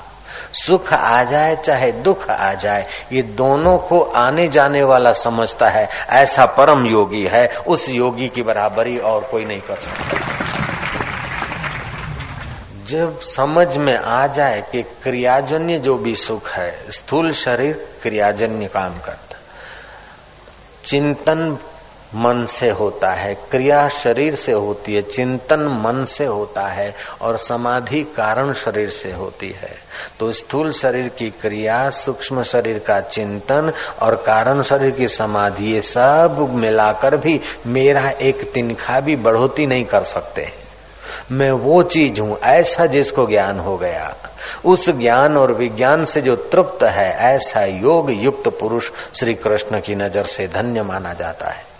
सुख 0.52 0.92
आ 0.92 1.24
जाए, 1.24 1.56
चाहे 1.56 1.92
दुख 1.92 2.30
आ 2.30 2.54
जाए, 2.54 2.86
ये 3.12 3.22
दोनों 3.22 3.78
को 3.78 4.00
आने 4.00 4.48
जाने 4.48 4.82
वाला 4.82 5.12
समझता 5.12 5.68
है, 5.68 5.88
ऐसा 6.10 6.46
परम 6.46 6.86
योगी 6.86 7.22
है, 7.22 7.48
उस 7.66 7.88
योगी 7.88 8.28
की 8.28 8.42
बराबरी 8.42 8.98
और 8.98 9.24
कोई 9.24 9.44
नहीं 9.44 9.60
कर 9.60 9.76
सकता। 9.76 10.18
जब 12.86 13.20
समझ 13.20 13.76
में 13.76 13.98
आ 13.98 14.26
जाए 14.26 14.64
कि 14.72 14.82
क्रियाजन्य 14.82 15.78
जो 15.78 15.94
भी 15.94 16.16
सुख 16.16 16.50
है, 16.50 16.84
स्थूल 16.90 17.32
शरीर 17.32 17.88
क्रियाजन्य 18.02 18.66
काम 18.66 18.90
करता। 18.90 19.36
चिंतन 20.84 21.58
मन 22.14 22.44
से 22.44 22.70
होता 22.70 23.10
है, 23.10 23.34
क्रिया 23.34 23.88
शरीर 23.88 24.34
से 24.34 24.52
होती 24.52 24.94
है, 24.94 25.02
चिंतन 25.02 25.60
मन 25.60 26.04
से 26.04 26.24
होता 26.24 26.62
है 26.62 26.94
और 27.20 27.36
समाधि 27.36 28.02
कारण 28.02 28.52
शरीर 28.52 28.90
से 28.90 29.12
होती 29.12 29.48
है। 29.48 29.72
तो 30.20 30.32
स्थूल 30.32 30.70
शरीर 30.70 31.08
की 31.08 31.30
क्रिया, 31.30 31.90
सूक्ष्म 31.90 32.42
शरीर 32.42 32.78
का 32.78 33.00
चिंतन 33.00 33.72
और 34.02 34.14
कारण 34.14 34.62
शरीर 34.62 34.90
की 34.90 35.06
समाधि, 35.06 35.64
ये 35.64 35.82
सब 35.82 36.48
मिलाकर 36.50 37.16
भी 37.16 37.40
मेरा 37.66 38.10
एक 38.10 38.52
तिनखा 38.52 39.00
भी 39.00 39.16
बढ़ोती 39.16 39.66
नहीं 39.66 39.84
कर 39.84 40.02
सकते। 40.02 40.52
मैं 41.32 41.50
वो 41.50 41.82
चीज़ 41.82 42.20
हूँ, 42.20 42.38
ऐसा 42.38 42.86
जिसको 42.86 43.26
ज्ञान 43.26 43.58
हो 43.58 43.76
गया। 43.76 44.16
उस 44.64 44.90
ज्ञान 44.90 45.36
और 45.36 45.52
विज्ञान 45.52 46.04
से 46.04 46.20
जो 46.20 46.36
तृप्त 46.36 46.82
है, 46.82 47.12
ऐसा 47.12 47.64
योग 47.64 48.10
युक्त 48.10 48.48
पुरुष 48.48 48.90
श्री 49.14 49.34
कृष्ण 49.34 49.80
की 49.80 49.94
नज़र 49.94 50.26
से 50.26 50.46
धन्य 50.46 50.82
माना 50.82 51.12
जाता 51.12 51.50
है। 51.50 51.71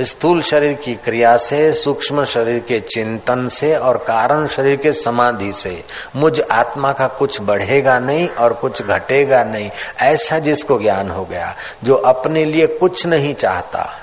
स्थूल 0.00 0.42
शरीर 0.42 0.72
की 0.72 0.94
क्रिया 0.94 1.36
से, 1.36 1.72
सूक्ष्म 1.72 2.24
शरीर 2.24 2.58
के 2.58 2.80
चिंतन 2.80 3.48
से 3.48 3.76
और 3.76 3.96
कारण 3.96 4.46
शरीर 4.46 4.76
के 4.76 4.92
समाधि 4.92 5.52
से। 5.52 5.84
मुझ 6.16 6.40
आत्मा 6.40 6.92
का 6.92 7.06
कुछ 7.06 7.40
बढ़ेगा 7.40 7.98
नहीं 7.98 8.28
और 8.28 8.52
कुछ 8.52 8.82
घटेगा 8.82 9.44
नहीं। 9.44 9.70
ऐसा 10.00 10.38
जिसको 10.38 10.78
ज्ञान 10.78 11.10
हो 11.10 11.24
गया, 11.24 11.56
जो 11.84 11.94
अपने 11.94 12.44
लिए 12.44 12.66
कुछ 12.66 13.06
नहीं 13.06 13.34
चाहता। 13.34 13.98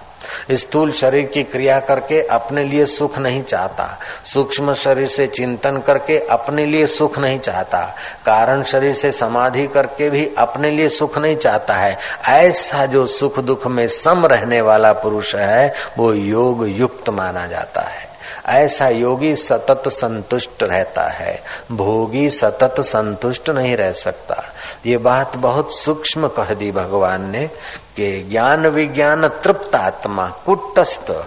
स्थूल 0.51 0.91
शरीर 0.91 1.25
की 1.25 1.43
क्रिया 1.43 1.79
करके 1.79 2.21
अपने 2.21 2.63
लिए 2.63 2.85
सुख 2.85 3.17
नहीं 3.17 3.43
चाहता। 3.43 3.99
सूक्ष्म 4.25 4.73
शरीर 4.73 5.07
से 5.07 5.27
चिंतन 5.27 5.77
करके 5.77 6.19
अपने 6.19 6.65
लिए 6.65 6.87
सुख 6.87 7.19
नहीं 7.19 7.39
चाहता। 7.39 7.79
कारण 8.25 8.63
शरीर 8.63 8.93
से 8.93 9.11
समाधि 9.11 9.67
करके 9.67 10.09
भी 10.09 10.31
अपने 10.37 10.71
लिए 10.71 10.89
सुख 10.89 11.17
नहीं 11.17 11.35
चाहता 11.35 11.73
है। 11.73 11.97
ऐसा 12.27 12.85
जो 12.85 13.05
सुख 13.05 13.39
दुख 13.39 13.67
में 13.67 13.87
सम 13.87 14.25
रहने 14.25 14.61
वाला 14.61 14.93
पुरुष 14.93 15.35
है, 15.35 15.73
वो 15.97 16.13
योग 16.13 16.67
युक्त 16.67 17.09
माना 17.09 17.47
जाता 17.47 17.81
है। 17.81 18.08
ऐसा 18.45 18.89
योगी 18.89 19.35
सतत 19.35 19.83
संतुष्ट 19.87 20.63
रहता 20.63 21.03
है। 21.03 21.43
भोगी 21.71 22.29
सतत 22.29 22.75
संतुष्ट 22.79 23.49
नहीं 23.49 23.75
रह 23.75 23.91
सकता। 23.91 24.43
ये 24.85 24.97
बात 24.97 25.37
बहुत 25.37 25.73
सूक्ष्म 25.73 26.27
कह 26.27 26.53
दी 26.53 26.71
भगवान 26.71 27.29
ने 27.29 27.47
कि 27.95 28.27
ज्ञान 28.31 28.67
विज्ञान 28.67 29.27
तृप्त 29.27 29.75
आत्मा, 29.75 30.27
कुटस्थ। 30.45 31.25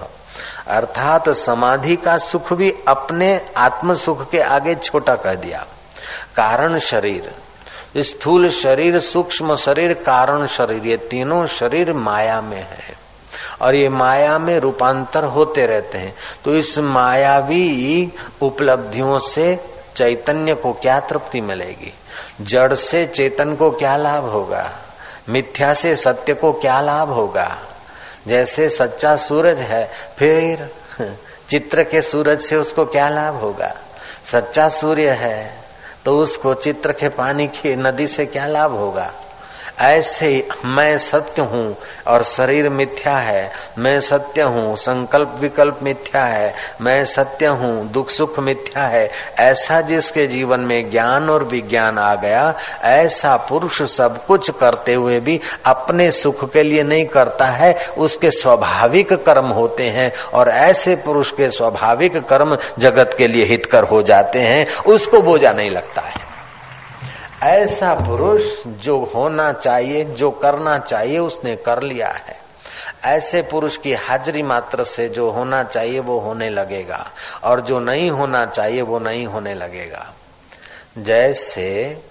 अर्थात 0.66 1.30
समाधि 1.30 1.96
का 1.96 2.18
सुख 2.18 2.52
भी 2.52 2.74
अपने 2.88 3.40
आत्म 3.56 3.94
सुख 3.94 4.30
के 4.30 4.38
आगे 4.38 4.74
छोटा 4.74 5.14
कह 5.14 5.34
दिया। 5.34 5.66
कारण 6.40 6.78
शरीर। 6.78 7.34
स्थूल 7.98 8.48
शरीर, 8.48 9.00
सूक्ष्म 9.00 9.56
शरीर, 9.56 9.92
कारण 9.92 10.46
शरीर, 10.46 10.86
ये 10.86 10.96
तीनों 10.96 11.46
शरीर 11.46 11.92
माया 11.92 12.40
में 12.40 12.62
है। 12.62 13.01
और 13.62 13.76
ये 13.76 13.88
माया 13.88 14.38
में 14.38 14.58
रूपांतर 14.58 15.24
होते 15.24 15.66
रहते 15.66 15.98
हैं। 15.98 16.14
तो 16.44 16.54
इस 16.54 16.78
मायावी 16.78 18.12
उपलब्धियों 18.42 19.18
से 19.18 19.54
चैतन्य 19.96 20.54
को 20.54 20.72
क्या 20.72 21.00
तृप्ति 21.00 21.40
मिलेगी? 21.40 21.92
जड़ 22.40 22.74
से 22.74 23.04
चेतन 23.06 23.54
को 23.54 23.70
क्या 23.70 23.96
लाभ 23.96 24.24
होगा? 24.24 24.70
मिथ्या 25.28 25.72
से 25.74 25.96
सत्य 25.96 26.34
को 26.34 26.52
क्या 26.52 26.80
लाभ 26.80 27.10
होगा? 27.10 27.58
जैसे 28.28 28.68
सच्चा 28.68 29.16
सूरज 29.16 29.58
है, 29.58 29.90
फिर 30.18 30.70
चित्र 31.50 31.82
के 31.82 32.00
सूरज 32.00 32.40
से 32.40 32.56
उसको 32.56 32.84
क्या 32.84 33.08
लाभ 33.08 33.36
होगा? 33.36 33.74
सच्चा 34.24 34.68
सूर्य 34.68 35.10
है 35.10 35.62
तो 36.04 36.12
उसको 36.12 36.54
चित्र 36.54 36.92
के 36.92 37.08
पानी 37.08 37.46
की 37.46 37.74
नदी 37.76 38.06
से 38.06 38.24
क्या 38.26 38.46
लाभ 38.46 38.72
होगा? 38.72 39.12
ऐसे 39.82 40.48
मैं 40.64 40.98
सत्य 40.98 41.42
हूँ 41.42 41.76
और 42.08 42.22
शरीर 42.22 42.68
मिथ्या 42.68 43.16
है। 43.16 43.52
मैं 43.78 44.00
सत्य 44.00 44.42
हूँ, 44.42 44.76
संकल्प 44.76 45.36
विकल्प 45.40 45.80
मिथ्या 45.82 46.24
है। 46.24 46.54
मैं 46.80 47.04
सत्य 47.04 47.46
हूँ, 47.46 47.90
दुख 47.90 48.10
सुख 48.10 48.38
मिथ्या 48.38 48.84
है। 48.84 49.10
ऐसा 49.38 49.80
जिसके 49.80 50.26
जीवन 50.26 50.60
में 50.60 50.90
ज्ञान 50.90 51.30
और 51.30 51.44
विज्ञान 51.44 51.98
आ 51.98 52.14
गया, 52.14 52.54
ऐसा 52.84 53.36
पुरुष 53.36 53.82
सब 53.82 54.26
कुछ 54.26 54.50
करते 54.50 54.94
हुए 54.94 55.20
भी 55.20 55.40
अपने 55.66 56.10
सुख 56.10 56.52
के 56.52 56.62
लिए 56.62 56.82
नहीं 56.82 57.06
करता 57.06 57.46
है। 57.46 57.76
उसके 57.98 58.30
स्वाभाविक 58.30 59.12
कर्म 59.12 59.46
होते 59.46 59.82
हैं 59.82 60.12
और 60.34 60.48
ऐसे 60.48 60.96
पुरुष 60.96 61.32
के 61.32 61.48
स्वाभाविक 61.48 62.16
कर्म 62.16 62.56
जगत 62.78 63.14
के 63.18 63.26
लिए 63.26 63.44
हितकर 63.44 63.84
हो 63.84 64.02
जाते 64.02 64.38
हैं। 64.38 64.66
उसको 64.86 65.22
बोझा 65.22 65.52
नहीं 65.52 65.70
लगता 65.70 66.00
है। 66.00 66.31
ऐसा 67.42 67.94
पुरुष 67.94 68.66
जो 68.66 69.04
होना 69.04 69.52
चाहिए, 69.52 70.04
जो 70.04 70.30
करना 70.30 70.78
चाहिए, 70.78 71.18
उसने 71.18 71.56
कर 71.56 71.82
लिया 71.82 72.08
है। 72.08 72.36
ऐसे 73.04 73.42
पुरुष 73.42 73.76
की 73.76 73.92
हाजिरी 73.92 74.42
मात्र 74.42 74.84
से 74.84 75.08
जो 75.08 75.30
होना 75.30 75.62
चाहिए, 75.62 76.00
वो 76.00 76.18
होने 76.18 76.48
लगेगा। 76.48 77.10
और 77.44 77.60
जो 77.60 77.78
नहीं 77.78 78.10
होना 78.10 78.46
चाहिए, 78.46 78.82
वो 78.82 78.98
नहीं 78.98 79.26
होने 79.26 79.54
लगेगा। 79.54 80.12
जैसे 80.98 82.02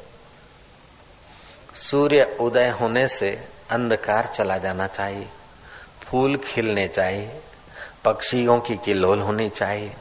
सूर्य 1.76 2.38
उदय 2.42 2.70
होने 2.70 3.08
से 3.08 3.48
अंधकार 3.72 4.26
चला 4.26 4.58
जाना 4.58 4.88
चाहिए, 4.88 5.28
फूल 6.02 6.38
खिलने 6.38 6.88
चाहिए, 6.88 7.42
पक्षियों 8.06 8.60
की 8.60 8.76
किलोल 8.76 9.20
होनी 9.20 9.50
चाहिए 9.50 9.94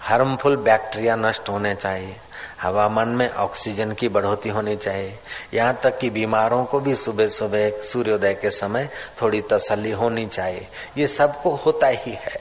हार्मफुल 0.00 0.56
बैक्टीरिया 0.56 1.16
नष्ट 1.16 1.48
होने 1.48 1.74
चाहिए। 1.74 2.16
हवामान 2.62 3.08
में 3.08 3.34
ऑक्सीजन 3.34 3.92
की 3.92 4.08
बढ़ोतरी 4.08 4.50
होनी 4.50 4.76
चाहिए। 4.76 5.18
यहाँ 5.54 5.80
तक 5.82 5.98
कि 5.98 6.10
बीमारों 6.10 6.64
को 6.64 6.80
भी 6.80 6.94
सुबह 6.94 7.26
सुबह 7.26 7.70
सूर्योदय 7.70 8.34
के 8.34 8.50
समय 8.50 8.88
थोड़ी 9.22 9.42
तसल्ली 9.42 9.90
होनी 9.90 10.26
चाहिए। 10.26 10.68
ये 10.98 11.06
सबको 11.06 11.50
होता 11.50 11.86
ही 11.86 12.12
है। 12.12 12.36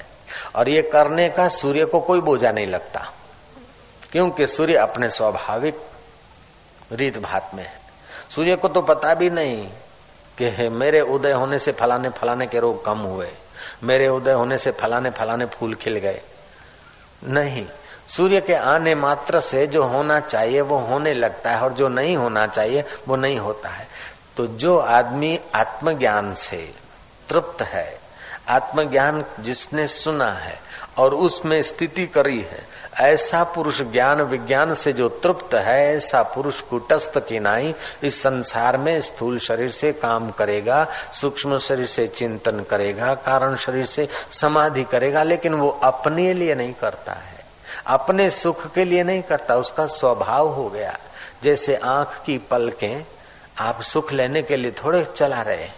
और 0.56 0.70
ये 0.70 0.82
करने 0.82 1.30
का 1.30 1.48
सूर्य 1.48 1.86
को 1.86 2.00
कोई 2.00 2.22
बोझा 2.22 2.52
नहीं 2.52 2.68
लगता। 2.68 3.14
क्योंकि 4.12 4.48
सूर्य 4.48 4.76
अपने 4.76 5.10
स्वाभाविक 5.10 5.76
रीत 6.92 7.18
भात 7.18 7.52
में 7.54 7.64
है। 7.64 7.80
सूर्य 8.36 8.56
को 8.56 8.68
तो 8.68 8.82
पता 8.82 9.16
भी 9.16 9.30
नहीं 9.30 9.68
कि 10.42 10.68
मेरे 10.68 11.00
उदय 11.00 11.32
होने 11.32 11.60
से 11.60 11.72
फलाने 11.72 12.10
फलाने 12.10 12.48
के 12.48 12.60
रोग 12.60 12.86
कम 12.86 13.00
हुए। 13.00 13.32
मेरे 13.84 14.08
उदय 14.08 14.32
होने 14.32 14.58
से 14.58 14.72
फलाने 14.72 15.10
फलाने 15.10 15.46
फूल 15.46 15.76
खिल 15.76 15.98
गए। 15.98 16.22
नहीं 17.24 17.66
सूर्य 18.10 18.42
के 18.42 18.54
आने 18.54 18.96
मात्र 18.96 19.40
से 19.40 19.68
जो 19.68 19.84
होना 19.84 20.20
चाहिए, 20.20 20.62
वो 20.62 20.78
होने 20.78 21.14
लगता 21.14 21.52
है, 21.52 21.62
और 21.62 21.74
जो 21.74 21.88
नहीं 21.88 22.18
होना 22.18 22.48
चाहिए, 22.48 22.84
वो 23.08 23.16
नहीं 23.16 23.38
होता 23.38 23.70
है। 23.70 23.88
तो 24.38 24.48
जो 24.48 24.78
आदमी 24.78 25.40
आत्मज्ञान 25.56 26.34
से 26.34 26.74
तृप्त 27.30 27.62
है, 27.62 28.00
आत्मज्ञान 28.50 29.26
जिसने 29.40 29.88
सुना 29.88 30.30
है, 30.30 30.60
और 30.98 31.14
उसमें 31.14 31.62
स्थिति 31.62 32.08
करी 32.08 32.42
है, 32.42 32.80
ऐसा 33.00 33.44
पुरुष 33.44 33.82
ज्ञान 33.82 34.22
विज्ञान 34.22 34.74
से 34.74 34.94
जो 34.94 35.10
तृप्त 35.10 35.54
है, 35.54 35.96
ऐसा 35.96 36.22
पुरुष 36.22 36.62
कुटस्थ 36.62 37.18
किनाई 37.18 37.76
इस 38.04 38.24
संसार 38.24 38.78
में 38.78 39.02
स्थूल 39.02 39.40
शरीर 39.40 39.72
से 39.72 39.94
काम 39.94 40.32
करेगा, 40.32 40.88
सूक्ष्म 41.14 41.58
शरीर 41.58 41.86
से 41.86 42.08
चिंतन 42.08 42.60
करेगा, 42.60 43.14
कारण 43.16 43.56
शरीर 43.56 43.86
से 43.86 44.08
समाधि 44.32 44.84
करेगा, 44.84 45.24
लेकिन 45.24 45.54
वो 45.54 45.70
अपने 45.70 46.34
लिए 46.34 46.56
नहीं 46.56 46.74
करता 46.74 47.12
है। 47.12 47.39
अपने 47.90 48.30
सुख 48.30 48.74
के 48.74 48.86
लिए 48.86 49.04
नहीं 49.04 49.22
करता, 49.22 49.56
उसका 49.56 49.86
स्वभाव 49.86 50.48
हो 50.48 50.70
गया। 50.70 50.98
जैसे 51.44 51.76
आँख 51.76 52.22
की 52.26 52.38
पलकें, 52.38 53.06
आप 53.60 53.82
सुख 53.82 54.14
लेने 54.14 54.42
के 54.42 54.56
लिए 54.56 54.72
थोड़े 54.72 55.08
चला 55.18 55.38
रहे 55.38 55.70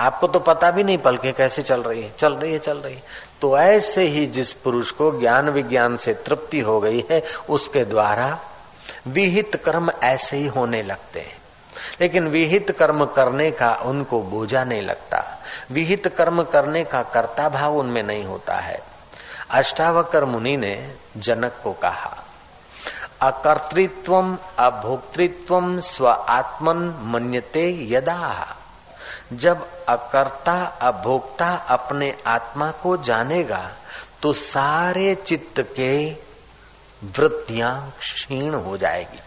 आपको 0.00 0.26
तो 0.26 0.38
पता 0.38 0.70
भी 0.70 0.82
नहीं 0.84 0.98
पलके 0.98 1.32
कैसे 1.32 1.62
चल 1.62 1.82
रही 1.82 2.02
है। 2.02 2.12
चल 2.18 2.34
रही 2.34 2.52
है, 2.52 2.58
चल 2.58 2.78
रही 2.78 2.94
है। 2.94 3.02
तो 3.40 3.58
ऐसे 3.58 4.02
ही 4.02 4.26
जिस 4.26 4.52
पुरुष 4.52 4.90
को 4.90 5.20
ज्ञान 5.20 5.50
विज्ञान 5.50 5.96
से 5.96 6.14
तृप्ति 6.14 6.60
हो 6.60 6.80
गई 6.80 7.04
है, 7.10 7.22
उसके 7.50 7.84
द्वारा 7.84 8.40
विहित 9.06 9.56
कर्म 9.56 9.90
ऐसे 10.04 10.36
ही 10.36 10.46
होने 10.46 10.82
लगते 10.82 11.20
हैं। 11.20 11.38
लेकिन 12.00 12.28
विहित 12.28 12.70
कर्म 12.70 13.04
करने 13.04 13.50
का 13.50 13.74
उनको 13.74 14.20
बोझा 14.20 14.64
नहीं 14.64 14.82
लगता। 14.82 15.42
विहित 15.70 16.08
कर्म 16.08 16.42
करने 16.42 16.84
का 16.84 17.02
कर्ता 17.02 17.48
भाव 17.48 17.76
उनमें 17.76 18.02
नहीं 18.02 18.24
होता 18.24 18.54
है। 18.54 18.93
अष्टावकर 19.50 20.24
मुनि 20.24 20.56
ने 20.56 20.96
जनक 21.16 21.60
को 21.64 21.72
कहा, 21.72 22.22
अकर्तृत्व 23.22 24.38
अभोक्तृत्व 24.58 25.80
स्व 25.80 26.08
आत्मन 26.08 26.76
मन्यते 27.02 27.86
यदा। 27.90 28.56
जब 29.32 29.84
अकर्ता 29.88 30.64
अभोक्ता 30.64 31.54
अपने 31.54 32.16
आत्मा 32.26 32.70
को 32.70 32.96
जानेगा 32.96 33.70
तो 34.22 34.32
सारे 34.32 35.14
चित्त 35.14 35.60
के 35.60 36.16
वृत्तियाँ 37.04 37.92
क्षीण 38.00 38.54
हो 38.54 38.76
जाएगी, 38.76 39.20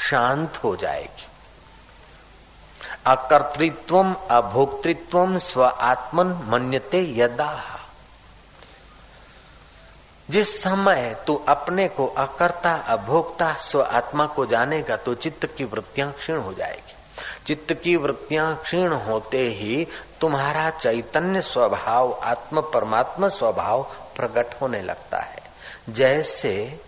शांत 0.00 0.56
हो 0.64 0.76
जाएगी। 0.76 1.26
अकर्तृत्व 3.06 3.98
अभोक्तृत्व 4.30 5.38
स्व 5.38 5.64
आत्मन 5.64 6.26
मन्यते 6.26 7.14
यदा। 7.16 7.75
जिस 10.30 10.62
समय 10.62 11.16
तू 11.26 11.34
अपने 11.48 11.88
को 11.88 12.06
अकर्ता, 12.06 12.74
अभोक्ता, 12.74 13.52
स्व 13.52 13.82
आत्मा 13.82 14.26
को 14.26 14.46
जानेगा 14.46 14.96
तो 14.96 15.14
चित्त 15.14 15.46
की 15.46 15.64
वृत्तियाँ 15.64 16.12
क्षीण 16.12 16.36
हो 16.36 16.54
जाएगी। 16.54 16.94
चित्त 17.46 17.72
की 17.72 17.96
वृत्तियाँ 17.96 18.54
क्षीण 18.56 18.92
होते 18.92 19.38
ही 19.38 19.86
तुम्हारा 20.20 20.70
चैतन्य 20.70 21.40
स्वभाव, 21.40 22.12
आत्म 22.12 22.60
परमात्मा 22.60 23.28
स्वभाव 23.28 23.82
प्रकट 24.16 24.60
होने 24.60 24.82
लगता 24.82 25.18
है। 25.18 25.42
जैसे 25.88 26.80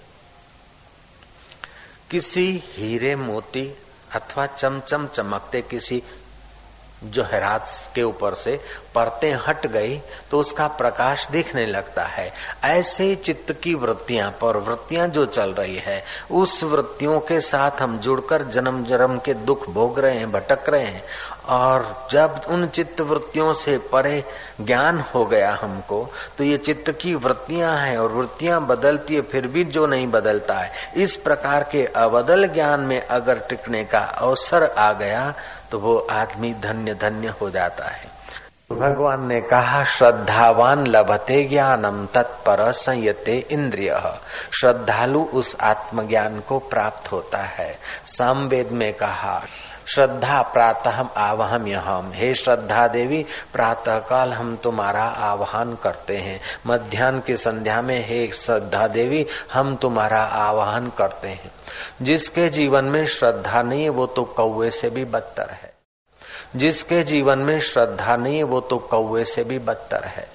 किसी 2.10 2.64
हीरे 2.66 3.16
मोती 3.16 3.78
अथवा 4.14 4.46
चमचम 4.46 5.06
चमकते 5.06 5.62
किसी 5.62 6.02
जो 7.04 7.22
है 7.22 7.40
रात 7.40 7.66
के 7.94 8.02
ऊपर 8.02 8.34
से 8.34 8.56
परतें 8.94 9.32
हट 9.48 9.66
गई 9.66 10.00
तो 10.30 10.38
उसका 10.38 10.66
प्रकाश 10.68 11.26
दिखने 11.30 11.66
लगता 11.66 12.04
है। 12.04 12.32
ऐसे 12.64 13.14
चित्त 13.14 13.52
की 13.52 13.74
वृत्तियाँ, 13.74 14.30
पर 14.30 14.56
वृत्तियाँ 14.56 15.06
जो 15.08 15.26
चल 15.26 15.52
रही 15.52 15.76
है, 15.76 16.04
उस 16.30 16.62
वृत्तियों 16.64 17.20
के 17.20 17.40
साथ 17.40 17.82
हम 17.82 17.98
जुड़कर 17.98 18.42
जन्म 18.42 18.84
जन्म 18.84 19.18
के 19.18 19.34
दुख 19.34 19.68
भोग 19.70 19.98
रहे 19.98 20.18
हैं, 20.18 20.30
भटक 20.32 20.68
रहे 20.68 20.84
हैं 20.84 21.02
और 21.48 22.08
जब 22.10 22.40
उन 22.48 22.66
चित्त 22.66 23.00
वृत्तियों 23.00 23.52
से 23.52 23.76
परे 23.92 24.22
ज्ञान 24.60 25.00
हो 25.14 25.24
गया 25.24 25.52
हमको 25.62 25.98
तो 26.38 26.44
ये 26.44 26.56
चित्त 26.58 26.90
की 26.92 27.14
वृत्तियाँ 27.14 27.76
हैं 27.76 27.96
और 27.98 28.12
वृत्तियाँ 28.12 28.60
बदलती 28.66 29.14
है, 29.14 29.20
फिर 29.20 29.46
भी 29.46 29.64
जो 29.64 29.86
नहीं 29.86 30.06
बदलता 30.06 30.54
है। 30.54 30.72
इस 30.96 31.16
प्रकार 31.16 31.62
के 31.62 31.84
अबदल 31.96 32.46
ज्ञान 32.46 32.80
में 32.80 33.00
अगर 33.00 33.38
टिकने 33.38 33.84
का 33.84 33.98
अवसर 33.98 34.66
आ 34.78 34.92
गया 34.92 35.32
तो 35.70 35.78
वो 35.78 35.96
आदमी 36.10 36.52
धन्य 36.54 36.94
धन्य 36.94 37.34
हो 37.40 37.50
जाता 37.50 37.84
है। 37.84 38.16
भगवान 38.72 39.26
ने 39.26 39.40
कहा, 39.40 39.82
श्रद्धावान 39.84 40.86
लभते 40.86 41.42
ज्ञानम 41.44 42.04
तत्पर 42.06 42.70
संयते 42.72 43.36
इंद्रिय। 43.50 43.94
श्रद्धालु 44.52 45.22
उस 45.34 45.56
आत्मज्ञान 45.60 46.38
को 46.40 46.58
प्राप्त 46.58 47.10
होता 47.12 47.38
है। 47.38 47.78
सामवेद 48.06 48.72
में 48.72 48.92
कहा 48.92 49.40
श्रद्धा 49.88 50.42
प्रातः 50.42 51.08
आवाहम 51.16 51.66
यहाम। 51.66 52.12
हे 52.14 52.34
श्रद्धा 52.34 52.88
देवी 52.88 53.26
प्रातः 53.52 53.98
काल 53.98 54.32
हम 54.32 54.56
तुम्हारा 54.56 55.04
आवाहन 55.04 55.78
करते 55.82 56.16
हैं। 56.16 56.40
मध्यान्ह 56.66 57.20
की 57.20 57.36
संध्या 57.36 57.82
में 57.82 58.08
हे 58.08 58.32
श्रद्धा 58.32 58.86
देवी, 58.86 59.26
हम 59.52 59.76
तुम्हारा 59.76 60.22
आवाहन 60.22 60.92
करते 60.98 61.28
हैं। 61.28 61.52
जिसके 62.02 62.48
जीवन 62.48 62.84
में 62.84 63.06
श्रद्धा 63.06 63.62
नहीं 63.62 63.82
है, 63.82 63.88
वो 63.88 64.06
तो 64.06 64.24
कौए 64.24 64.70
से 64.70 64.90
भी 64.90 65.04
बदतर 65.04 65.50
है। 65.50 65.77
जिसके 66.56 67.02
जीवन 67.02 67.38
में 67.38 67.60
श्रद्धा 67.60 68.16
नहीं, 68.16 68.42
वो 68.42 68.60
तो 68.60 68.76
कौए 68.76 69.24
से 69.24 69.44
भी 69.44 69.58
बदतर 69.58 70.04
है। 70.04 70.28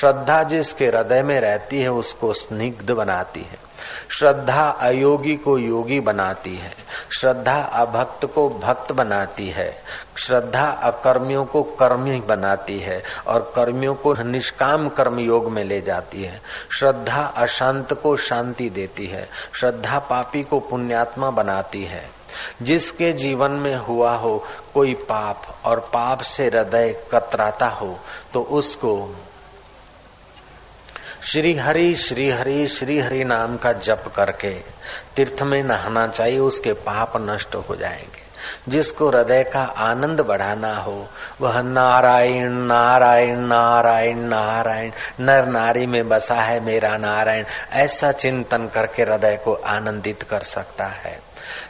श्रद्धा 0.00 0.42
जिसके 0.42 0.86
हृदय 0.86 1.22
में 1.22 1.40
रहती 1.40 1.80
है, 1.80 1.88
उसको 1.88 2.32
स्निग्ध 2.32 2.90
बनाती 2.90 3.40
है। 3.40 3.68
श्रद्धा 4.08 4.68
अयोगी 4.68 5.36
को 5.36 5.58
योगी 5.58 6.00
बनाती 6.00 6.56
है। 6.56 6.72
श्रद्धा 7.10 7.60
अभक्त 7.60 8.26
को 8.26 8.48
भक्त 8.48 8.92
बनाती 8.92 9.48
है। 9.48 9.82
श्रद्धा 10.16 10.68
अकर्मियों 10.68 11.44
को 11.44 11.62
कर्मी 11.62 12.20
बनाती 12.20 12.78
है 12.78 13.02
और 13.26 13.52
कर्मियों 13.56 13.94
को 13.94 14.14
निष्काम 14.22 14.88
कर्म 14.88 15.18
योग 15.18 15.50
में 15.50 15.64
ले 15.64 15.80
जाती 15.80 16.22
है। 16.22 16.40
श्रद्धा 16.72 17.22
अशांत 17.22 17.94
को 17.94 18.16
शांति 18.16 18.70
देती 18.70 19.06
है। 19.06 19.28
श्रद्धा 19.52 19.98
पापी 19.98 20.42
को 20.42 20.60
पुण्यात्मा 20.60 21.30
बनाती 21.30 21.84
है। 21.84 22.18
जिसके 22.62 23.12
जीवन 23.12 23.52
में 23.52 23.76
हुआ 23.76 24.14
हो, 24.16 24.44
कोई 24.74 24.94
पाप 24.94 25.42
और 25.64 25.80
पाप 25.80 26.22
से 26.22 26.46
हृदय 26.46 26.92
कतराता 27.12 27.68
हो 27.68 27.98
तो 28.34 28.40
उसको 28.40 28.92
श्री 31.22 31.54
हरि 31.54 31.94
श्री 31.94 32.30
हरि 32.30 32.66
श्री 32.66 33.00
हरि 33.00 33.24
नाम 33.24 33.56
का 33.56 33.72
जप 33.72 34.04
करके 34.16 34.52
तीर्थ 35.16 35.42
में 35.42 35.62
नहाना 35.62 36.06
चाहिए, 36.06 36.38
उसके 36.38 36.72
पाप 36.72 37.12
नष्ट 37.20 37.56
हो 37.56 37.76
जाएँगे। 37.76 38.17
जिसको 38.68 39.08
हृदय 39.08 39.44
का 39.44 39.62
आनंद 39.62 40.20
बढ़ाना 40.20 40.76
हो, 40.76 41.08
वह 41.40 41.62
नारायण 41.62 42.48
नारायण 42.48 43.38
नारायण 43.38 44.18
नारायण, 44.18 44.90
नर 45.20 45.46
नारी 45.46 45.86
में 45.86 46.08
बसा 46.08 46.34
है 46.34 46.60
मेरा 46.60 46.96
नारायण, 46.96 47.44
ऐसा 47.72 48.12
चिंतन 48.12 48.68
करके 48.68 49.02
हृदय 49.02 49.40
को 49.44 49.54
आनंदित 49.54 50.22
कर 50.22 50.40
सकता 50.40 50.84
है। 50.84 51.20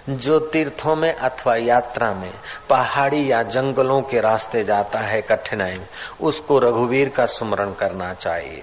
जो 0.08 0.38
तीर्थों 0.38 0.96
में 0.96 1.14
अथवा 1.14 1.56
यात्रा 1.56 2.12
में, 2.12 2.32
पहाड़ी 2.70 3.32
या 3.32 3.42
जंगलों 3.42 4.02
के 4.02 4.20
रास्ते 4.20 4.64
जाता 4.64 4.98
है 4.98 5.22
कठिनाई, 5.22 5.80
उसको 6.20 6.58
रघुवीर 6.58 7.08
का 7.08 7.26
सुमरण 7.26 7.72
करना 7.72 8.14
चाहिए। 8.14 8.62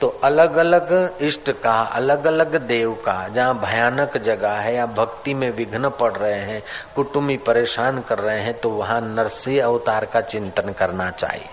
तो 0.00 0.08
अलग 0.24 0.56
अलग 0.56 1.18
इष्ट 1.22 1.50
का 1.52 1.74
अलग 1.92 2.26
अलग 2.26 2.56
देव 2.58 2.92
का 3.04 3.28
जहाँ 3.28 3.54
भयानक 3.58 4.16
जगह 4.18 4.52
है, 4.52 4.74
या 4.74 4.86
भक्ति 4.86 5.34
में 5.34 5.48
विघ्न 5.50 5.88
पड़ 5.90 6.12
रहे 6.12 6.40
हैं 6.42 6.62
कुटुम्बी 6.96 7.36
परेशान 7.36 8.00
कर 8.00 8.18
रहे 8.18 8.40
हैं 8.40 8.54
तो 8.54 8.68
वहाँ 8.68 9.00
नरसिंह 9.00 9.62
अवतार 9.64 10.04
का 10.04 10.20
चिंतन 10.20 10.72
करना 10.72 11.10
चाहिए। 11.10 11.48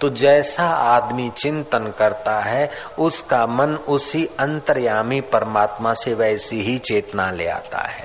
तो 0.00 0.08
जैसा 0.08 0.64
आदमी 0.64 1.30
चिंतन 1.36 1.92
करता 1.98 2.38
है, 2.40 2.70
उसका 2.98 3.46
मन 3.46 3.76
उसी 3.88 4.24
अंतर्यामी 4.40 5.20
परमात्मा 5.20 5.94
से 5.94 6.14
वैसी 6.14 6.60
ही 6.62 6.78
चेतना 6.78 7.30
ले 7.30 7.46
आता 7.46 7.82
है। 7.82 8.04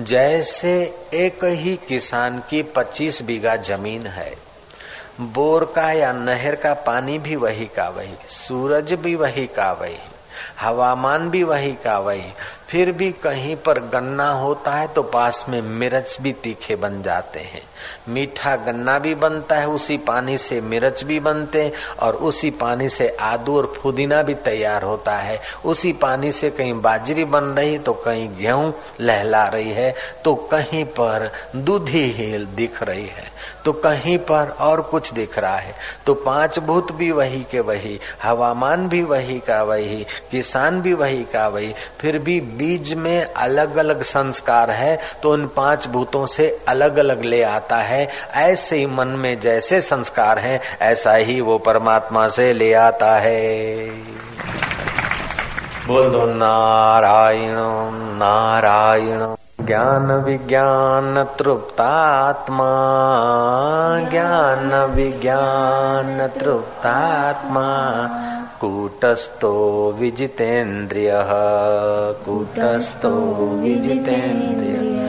जैसे 0.00 0.72
एक 1.14 1.44
ही 1.44 1.76
किसान 1.88 2.38
की 2.50 2.62
25 2.76 3.22
बीघा 3.22 3.56
ज़मीन 3.56 4.06
है 4.06 4.49
बोर 5.20 5.64
का 5.64 5.92
या 5.92 6.12
नहर 6.12 6.54
का 6.54 6.74
पानी 6.74 7.18
भी 7.18 7.36
वही 7.36 7.66
का 7.66 7.88
वही, 7.88 8.14
सूरज 8.28 8.92
भी 8.92 9.14
वही 9.14 9.46
का 9.46 9.72
वही। 9.72 9.98
हवामान 10.60 11.28
भी 11.30 11.42
वही 11.42 11.72
का 11.84 11.98
वही। 11.98 12.32
फिर 12.68 12.90
भी 12.92 13.10
कहीं 13.12 13.54
पर 13.56 13.78
गन्ना 13.84 14.28
होता 14.30 14.70
है 14.70 14.86
तो 14.86 15.02
पास 15.02 15.44
में 15.48 15.60
मिर्च 15.60 16.16
भी 16.20 16.32
तीखे 16.32 16.74
बन 16.76 17.00
जाते 17.02 17.40
हैं। 17.40 17.62
मीठा 18.08 18.54
गन्ना 18.56 18.98
भी 18.98 19.14
बनता 19.14 19.56
है, 19.56 19.66
उसी 19.68 19.96
पानी 19.98 20.36
से 20.38 20.60
मिर्च 20.60 21.02
भी 21.04 21.18
बनते 21.20 21.62
हैं 21.64 21.72
और 22.02 22.16
उसी 22.22 22.50
पानी 22.50 22.88
से 22.88 23.08
आदू 23.20 23.56
और 23.56 23.66
पुदीना 23.82 24.22
भी 24.22 24.34
तैयार 24.34 24.82
होता 24.82 25.16
है। 25.16 25.40
उसी 25.64 25.92
पानी 25.92 26.32
से 26.32 26.50
कहीं 26.50 26.74
बाजरी 26.80 27.24
बन 27.24 27.44
रही 27.50 27.78
तो 27.78 27.92
कहीं 28.04 28.28
गेहूँ 28.36 28.72
लहला 29.00 29.46
रही 29.46 29.70
है 29.70 29.94
तो 30.24 30.34
कहीं 30.50 30.84
पर 30.92 31.30
दूधी 31.56 32.04
हिल 32.12 32.46
दिख 32.46 32.82
रही 32.82 33.06
है। 33.06 33.28
तो 33.64 33.72
कहीं 33.72 34.16
पर 34.20 34.48
और 34.60 34.80
कुछ 34.82 35.12
दिख 35.12 35.38
रहा 35.38 35.56
है। 35.56 35.74
तो 36.06 36.14
पाँच 36.16 36.58
भूत 36.58 36.92
भी 36.92 37.10
वही 37.10 37.42
के 37.50 37.60
वही, 37.60 37.98
हवामान 38.22 38.88
भी 38.88 39.02
वही 39.02 39.38
का 39.40 39.62
वही 39.62 40.06
किसान 40.50 40.80
भी 40.80 40.92
वही 40.92 41.22
का 41.24 41.46
वही। 41.48 41.74
फिर 42.00 42.18
भी 42.18 42.40
बीज 42.40 42.94
में 42.94 43.24
अलग 43.36 43.76
अलग 43.76 44.02
संस्कार 44.02 44.70
है 44.70 44.98
तो 45.22 45.32
उन 45.32 45.46
पाँच 45.46 45.86
भूतों 45.88 46.26
से 46.26 46.46
अलग 46.68 46.98
अलग 46.98 47.24
ले 47.24 47.42
आता 47.42 47.76
है। 47.76 48.08
ऐसे 48.34 48.76
ही 48.76 48.86
मन 48.86 49.08
में 49.08 49.38
जैसे 49.40 49.80
संस्कार 49.80 50.38
है, 50.38 50.60
ऐसा 50.82 51.14
ही 51.14 51.40
वो 51.40 51.58
परमात्मा 51.58 52.26
से 52.28 52.52
ले 52.52 52.72
आता 52.74 53.12
है। 53.18 53.88
बोल 55.86 56.10
दो 56.10 56.24
नारायण 56.26 57.56
नारायण 58.18 59.34
ज्ञान 59.60 60.12
विज्ञान 60.24 61.24
तृप्तात्मा, 61.38 62.70
ज्ञान 64.10 64.74
विज्ञान 64.90 66.26
तृप्तात्मा। 66.38 67.66
कूटस्थो 68.60 69.92
विजितेन्द्रियः। 69.98 71.28
कूटस्थो 72.24 73.08
विजितेन्द्रिय। 73.56 75.00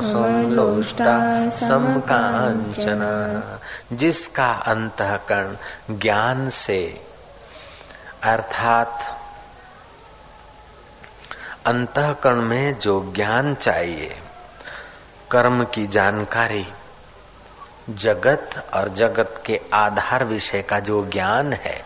समलोष्टा 0.00 1.48
समकांचना 1.48 3.42
जिसका 3.96 4.46
अंतकरण 4.46 5.56
ज्ञान 5.98 6.48
से 6.48 7.00
अर्थात 8.22 9.21
अंतकरण 11.66 12.48
में 12.48 12.74
जो 12.74 13.12
ज्ञान 13.16 13.54
चाहिए, 13.54 14.16
कर्म 15.30 15.64
की 15.64 15.86
जानकारी, 15.86 16.68
जगत 17.90 18.70
और 18.74 18.88
जगत 18.88 19.42
के 19.46 19.60
आधार 19.74 20.24
विषय 20.24 20.62
का 20.62 20.80
जो 20.80 21.04
ज्ञान 21.04 21.52
है, 21.52 21.84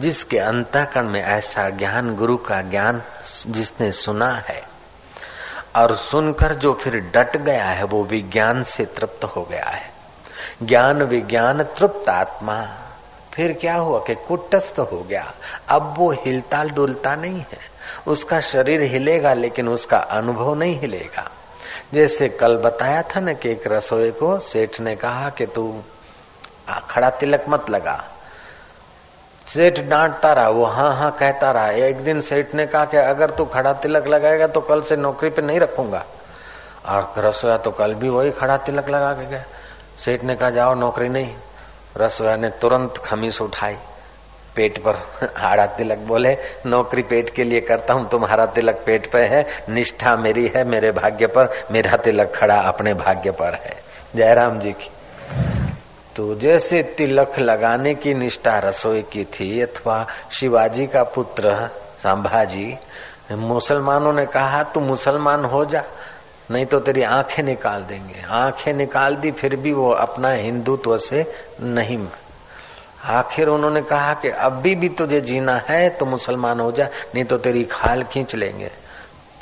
जिसके 0.00 0.38
अंतकरण 0.38 1.08
में 1.08 1.22
ऐसा 1.22 1.68
ज्ञान, 1.68 2.14
गुरु 2.14 2.36
का 2.36 2.60
ज्ञान 2.62 3.02
जिसने 3.46 3.92
सुना 3.92 4.30
है, 4.30 4.62
और 5.76 5.96
सुनकर 5.96 6.54
जो 6.54 6.72
फिर 6.72 7.00
डट 7.00 7.36
गया 7.36 7.64
है, 7.64 7.84
वो 7.84 8.04
विज्ञान 8.04 8.62
से 8.62 8.84
तृप्त 8.84 9.24
हो 9.24 9.42
गया 9.42 9.64
है। 9.64 9.90
ज्ञान 10.62 11.02
विज्ञान, 11.02 11.62
तृप्त 11.62 12.08
आत्मा। 12.08 12.66
फिर 13.34 13.52
क्या 13.52 13.74
हुआ 13.74 13.98
कि 13.98 14.14
कुटस्थ 14.14 14.78
हो 14.78 15.02
गया। 15.02 15.32
अब 15.68 15.94
वो 15.98 16.12
हिलता 16.12 16.64
डुलता 16.64 17.14
नहीं 17.14 17.40
है। 17.40 17.67
उसका 18.06 18.40
शरीर 18.40 18.82
हिलेगा, 18.82 19.32
लेकिन 19.32 19.68
उसका 19.68 19.96
अनुभव 19.96 20.54
नहीं 20.54 20.78
हिलेगा। 20.80 21.30
जैसे 21.94 22.28
कल 22.28 22.56
बताया 22.56 23.02
था 23.02 23.20
ना 23.20 23.32
कि 23.32 23.50
एक 23.50 23.66
रसोई 23.66 24.10
को 24.10 24.38
सेठ 24.38 24.80
ने 24.80 24.94
कहा 24.96 25.28
कि 25.28 25.46
तू 25.46 25.82
खड़ा 26.90 27.10
तिलक 27.10 27.44
मत 27.48 27.70
लगा। 27.70 28.04
सेठ 29.48 29.80
डांटता 29.80 30.32
रहा, 30.32 30.48
वो 30.48 30.64
हाँ 30.64 30.94
हाँ 30.96 31.10
कहता 31.10 31.50
रहा। 31.50 31.68
एक 31.86 31.96
दिन 31.96 32.20
सेठ 32.20 32.54
ने 32.54 32.66
कहा 32.66 32.84
कि 32.84 32.96
अगर 32.96 33.30
तू 33.30 33.44
खड़ा 33.44 33.72
तिलक 33.72 34.06
लगाएगा 34.06 34.46
तो 34.46 34.60
कल 34.60 34.80
से 34.80 34.96
नौकरी 34.96 35.30
पे 35.30 35.42
नहीं 35.42 35.60
रखूँगा। 35.60 36.04
और 36.86 37.12
रसोया 37.18 37.56
तो 37.56 37.70
कल 37.70 37.94
भी 37.94 38.08
वही 38.08 38.30
खड़ा 38.30 38.56
तिलक 38.56 38.88
लगा 38.88 39.12
के 39.12 39.26
गया। 39.26 39.44
सेठ 40.04 40.24
ने 40.24 40.34
कहा, 40.34 40.50
जाओ 40.50 40.74
नौकरी 40.74 41.08
नहीं। 41.08 41.34
रसोया 41.96 42.36
ने 42.36 42.48
तुरंत 42.48 42.96
खमीस 42.96 43.40
उठाई। 43.42 43.76
पेट 44.56 44.78
पर 44.78 44.94
हाड़ा 45.36 45.66
तिलक 45.66 45.98
बोले, 45.98 46.36
नौकरी 46.66 47.02
पेट 47.02 47.30
के 47.30 47.44
लिए 47.44 47.60
करता 47.60 47.94
हूँ, 47.94 48.08
तुम्हारा 48.08 48.46
तिलक 48.46 48.74
पेट 48.86 49.12
पे 49.12 49.18
है, 49.18 49.46
निष्ठा 49.68 50.16
मेरी 50.16 50.52
है, 50.56 50.64
मेरे 50.64 50.90
भाग्य 50.90 51.26
पर, 51.26 51.66
मेरा 51.72 51.96
तिलक 51.96 52.32
खड़ा 52.36 52.56
अपने 52.56 52.94
भाग्य 52.94 53.30
पर 53.30 53.54
है। 53.54 53.82
जयराम 54.16 54.58
जी 54.58 54.72
की। 54.72 54.90
तो 56.16 56.34
जैसे 56.34 56.82
तिलक 56.82 57.38
लगाने 57.38 57.94
की 57.94 58.14
निष्ठा 58.14 58.58
रसोई 58.58 59.02
की 59.02 59.24
थी, 59.24 59.60
अथवा 59.60 60.06
शिवाजी 60.32 60.86
का 60.86 61.02
पुत्र, 61.02 61.70
संभाजी, 61.98 62.76
मुसलमानों 63.32 64.12
ने 64.12 64.26
कहा, 64.26 64.62
तू 64.62 64.80
मुसलमान 64.80 65.44
हो 65.44 65.64
जा, 65.64 65.84
नहीं 66.50 66.66
तो 66.66 66.78
तेरी 66.78 67.02
आँखें 67.02 67.42
निकाल 67.42 67.82
देंगे। 67.82 68.22
आँखें 68.30 68.72
निकाल 68.72 69.16
दी, 69.16 69.30
फिर 69.30 69.56
भी 69.56 69.72
वो 69.72 69.90
अपना 69.90 70.30
हिंदुत्व 70.30 70.96
से 70.96 71.32
नहीं 71.62 71.98
आखिर 73.08 73.48
उन्होंने 73.48 73.82
कहा 73.82 74.14
कि 74.14 74.28
अभी 74.28 74.74
भी 74.74 74.88
तुझे 74.88 75.20
जीना 75.20 75.56
है 75.68 75.88
तो 75.90 76.06
मुसलमान 76.06 76.60
हो 76.60 76.72
जा, 76.72 76.84
नहीं 76.84 77.24
तो 77.24 77.38
तेरी 77.38 77.64
खाल 77.64 78.02
खींच 78.02 78.34
लेंगे। 78.34 78.70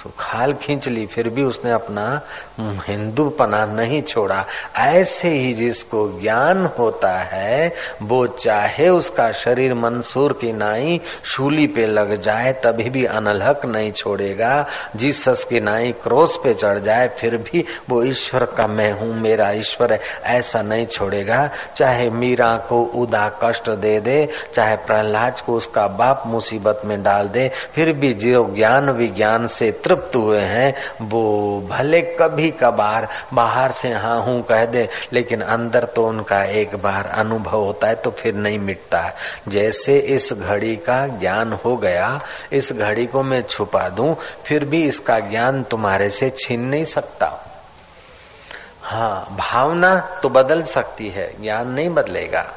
तो 0.07 0.12
खाल 0.19 0.53
खींच 0.53 0.88
ली, 0.88 1.07
फिर 1.07 1.29
भी 1.29 1.42
उसने 1.42 1.71
अपना 1.71 2.21
हिंदू 2.61 3.29
पना 3.29 3.64
नहीं 3.66 4.03
छोड़ा। 4.03 4.45
ऐसे 4.77 5.29
ही 5.29 5.53
जिसको 5.55 6.21
ज्ञान 6.21 6.66
होता 6.66 7.12
है, 7.12 7.73
वो 8.03 8.27
चाहे 8.27 8.88
उसका 8.88 9.31
शरीर 9.33 9.75
मंसूर 9.75 10.33
की 10.33 10.53
नाई 10.53 11.01
शूली 11.25 11.66
पे 11.66 11.87
लग 11.87 12.21
जाए, 12.21 12.53
तभी 12.53 12.90
भी 12.90 13.05
अनलहक 13.05 13.66
नहीं 13.66 13.92
छोड़ेगा। 13.92 14.66
जीसस 14.97 15.45
की 15.45 15.61
नाई 15.61 15.88
क्रोस 15.88 16.37
पे 16.37 16.55
चढ़ 16.55 16.79
जाए, 16.79 17.09
फिर 17.09 17.37
भी 17.37 17.64
वो 17.90 18.03
ईश्वर 18.03 18.45
का 18.45 18.66
मैं 18.66 18.92
हूँ, 18.92 19.21
मेरा 19.21 19.51
ईश्वर 19.51 19.92
है, 19.92 20.01
ऐसा 20.25 20.62
नहीं 20.62 20.87
छोड़ेगा। 20.87 21.51
चाहे 21.77 22.09
मीरा 22.11 22.57
को 22.57 22.83
उदा 22.83 23.38
कष्ट 23.45 23.71
दे 23.71 24.01
दे, 24.01 24.29
चाहे 24.55 24.77
प्रहलाद 24.77 25.40
को 25.40 25.53
उसका 25.53 25.87
बाप 25.87 26.23
मुसीबत 26.27 26.83
में 26.85 27.03
डाल 27.03 27.29
दे, 27.29 27.51
फिर 27.75 27.92
भी 27.92 28.12
जो 28.14 28.55
ज्ञान 28.55 28.90
विज्ञान 28.90 29.47
से 29.47 29.71
तृप्त 29.71 29.95
हुए 30.16 30.40
हैं, 30.40 30.74
वो 31.02 31.61
भले 31.70 32.00
कभी 32.00 32.50
कभार 32.50 33.09
बाहर 33.35 33.70
से 33.70 33.92
हाँ 33.92 34.22
हूँ 34.22 34.42
कह 34.42 34.64
दे, 34.64 34.88
लेकिन 35.12 35.40
अंदर 35.40 35.85
तो 35.85 36.06
उनका 36.06 36.42
एक 36.44 36.76
बार 36.76 37.06
अनुभव 37.06 37.64
होता 37.64 37.88
है 37.88 37.94
तो 37.94 38.11
फिर 38.11 38.35
नहीं 38.35 38.59
मिटता 38.59 38.98
है। 38.98 39.14
जैसे 39.48 39.98
इस 39.98 40.32
घड़ी 40.32 40.76
का 40.76 41.06
ज्ञान 41.06 41.52
हो 41.52 41.76
गया, 41.76 42.20
इस 42.52 42.72
घड़ी 42.72 43.06
को 43.06 43.22
मैं 43.22 43.42
छुपा 43.42 43.88
दूँ, 43.88 44.14
फिर 44.46 44.64
भी 44.64 44.85
इसका 44.85 45.18
ज्ञान 45.18 45.62
तुम्हारे 45.62 46.11
से 46.11 46.30
छीन 46.30 46.61
नहीं 46.61 46.85
सकता। 46.85 47.26
हाँ 48.82 49.37
भावना 49.38 49.98
तो 50.22 50.28
बदल 50.28 50.62
सकती 50.62 51.09
है, 51.09 51.42
ज्ञान 51.42 51.70
नहीं 51.70 51.88
बदलेगा। 51.88 52.54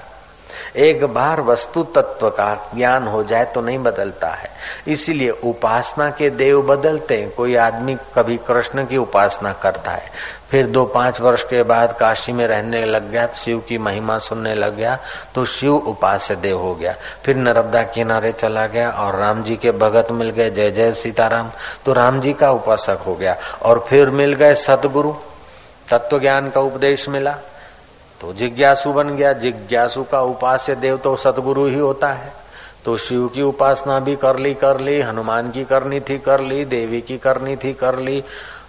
एक 0.78 1.04
बार 1.06 1.42
वस्तु 1.42 1.84
तत्व 1.96 2.30
का 2.30 2.54
ज्ञान 2.76 3.08
हो 3.08 3.24
जाए 3.24 3.46
तो 3.46 3.62
नहीं 3.62 3.78
बदलता 3.80 4.28
है। 4.30 4.50
इसीलिए 4.88 5.30
उपासना 5.30 6.10
के 6.10 6.30
देव 6.30 6.62
बदलते 6.66 7.16
हैं। 7.16 7.30
कोई 7.32 7.56
आदमी 7.58 7.96
कभी 8.16 8.38
कृष्ण 8.48 8.86
की 8.86 8.98
उपासना 8.98 9.52
करता 9.54 9.92
है, 9.92 10.12
फिर 10.52 10.68
दो 10.68 10.84
पाँच 10.86 11.20
वर्ष 11.22 11.44
के 11.44 11.64
बाद 11.64 11.92
काशी 11.94 12.32
में 12.32 12.46
रहने 12.46 12.86
लग 12.86 13.10
गया, 13.12 13.26
शिव 13.36 13.60
की 13.60 13.78
महिमा 13.78 14.18
सुनने 14.20 14.54
लग 14.56 14.76
गया 14.76 14.98
तो 15.36 15.44
शिव 15.46 15.74
उपास्य 15.88 16.36
देव 16.36 16.58
हो 16.58 16.74
गया। 16.76 16.94
फिर 17.26 17.36
नर्मदा 17.38 17.82
किनारे 17.86 18.32
चला 18.32 18.66
गया 18.66 18.90
और 18.98 19.20
राम 19.20 19.44
जी 19.44 19.56
के 19.56 19.72
भगत 19.78 20.12
मिल 20.12 20.30
गए, 20.30 20.50
जय 20.50 20.70
जय 20.72 20.92
सीताराम 20.94 21.50
तो 21.86 21.94
राम 21.94 22.20
जी 22.22 22.34
का 22.34 22.50
उपासक 22.52 23.04
हो 23.08 23.16
गया। 23.16 23.36
और 23.64 23.86
फिर 23.90 24.10
मिल 24.12 24.34
गए 24.34 24.56
सतगुरु 24.58 25.14
तत्व 25.88 26.20
ज्ञान 26.20 26.50
का 26.50 26.62
उपदेश 26.62 27.08
मिला। 27.10 27.38
तो 28.22 28.34
जिज्ञासु 28.34 28.94
बन 28.94 29.10
गया। 29.10 29.34
जिज्ञासु 29.34 30.04
का 30.04 30.22
उपास्य 30.22 30.76
देव 30.76 30.98
तो 30.98 31.16
सतगुरु 31.16 31.68
ही 31.68 31.80
होता 31.80 32.10
है। 32.10 32.34
तो 32.86 32.98
शिव 32.98 33.28
की 33.28 33.42
उपासना 33.42 34.00
भी 34.00 34.16
कर 34.16 34.40
ली 34.40 34.54
कर 34.54 34.80
ली, 34.80 35.02
हनुमान 35.02 35.52
की 35.52 35.64
करनी 35.64 36.00
थी, 36.00 36.18
कर 36.18 36.40
ली, 36.40 36.66
देवी 36.66 37.02
की 37.02 37.18
करनी 37.18 37.56
थी, 37.56 37.74
कर 37.74 38.00
ली। 38.00 38.24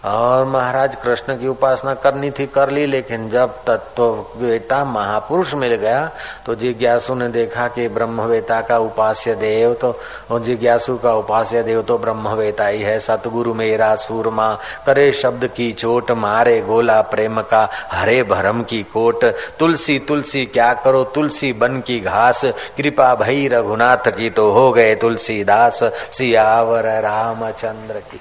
और 0.05 0.45
महाराज 0.47 0.95
कृष्ण 0.97 1.37
की 1.39 1.49
उपासना 1.49 1.93
करनी 1.95 2.31
थी, 2.31 2.45
कर 2.47 2.71
ली, 2.71 2.85
लेकिन 2.87 3.29
जब 3.29 3.57
तत्ववेता 3.67 4.83
महापुरुष 4.85 5.53
मिल 5.55 5.75
गया 5.75 6.11
तो 6.47 6.55
जिज्ञासु 6.55 7.15
ने 7.15 7.29
देखा 7.31 7.67
कि 7.69 7.87
ब्रह्मवेता 7.89 8.61
का 8.61 8.79
उपास्य 8.81 9.35
देव 9.35 9.75
तो 9.75 10.39
जिज्ञासु 10.39 10.97
का 10.97 11.13
उपास्य 11.15 11.63
देव 11.63 11.83
तो 11.83 11.97
ब्रह्मवेता 11.97 12.67
ही 12.67 12.83
है। 12.83 12.99
सतगुरु 12.99 13.55
मेरा 13.55 13.95
सूरमा, 13.97 14.49
करे 14.87 15.11
शब्द 15.13 15.47
की 15.47 15.71
चोट, 15.73 16.13
मारे 16.13 16.59
गोला 16.61 17.01
प्रेम 17.03 17.41
का, 17.43 17.69
हरे 17.93 18.23
भरम 18.25 18.63
की 18.63 18.83
कोट। 18.93 19.25
तुलसी 19.59 19.99
तुलसी, 19.99 20.45
क्या 20.47 20.73
करो? 20.75 21.05
तुलसी 21.05 21.53
बन 21.53 21.81
की 21.81 22.01
घास, 22.01 22.45
कृपा 22.77 23.15
भई 23.17 23.49
रघुनाथ 23.53 24.11
की 24.11 24.31
तो 24.31 24.51
हो 24.53 24.69
गए 24.71 24.95
तुलसीदास। 24.95 25.85
सियावर 26.13 26.89
रामचंद्र 27.03 28.01
की 28.03 28.21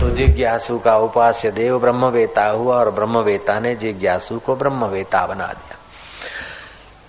तो 0.00 0.10
जिज्ञासु 0.10 0.78
का 0.78 0.96
उपास्य 0.96 1.50
देव 1.50 1.78
ब्रह्मवेता 1.78 2.46
हुआ 2.46 2.76
और 2.76 2.90
ब्रह्मवेता 2.90 3.58
ने 3.60 3.74
जिज्ञासु 3.74 4.38
को 4.38 4.54
ब्रह्मवेता 4.56 5.26
बना 5.26 5.46
दिया। 5.46 5.76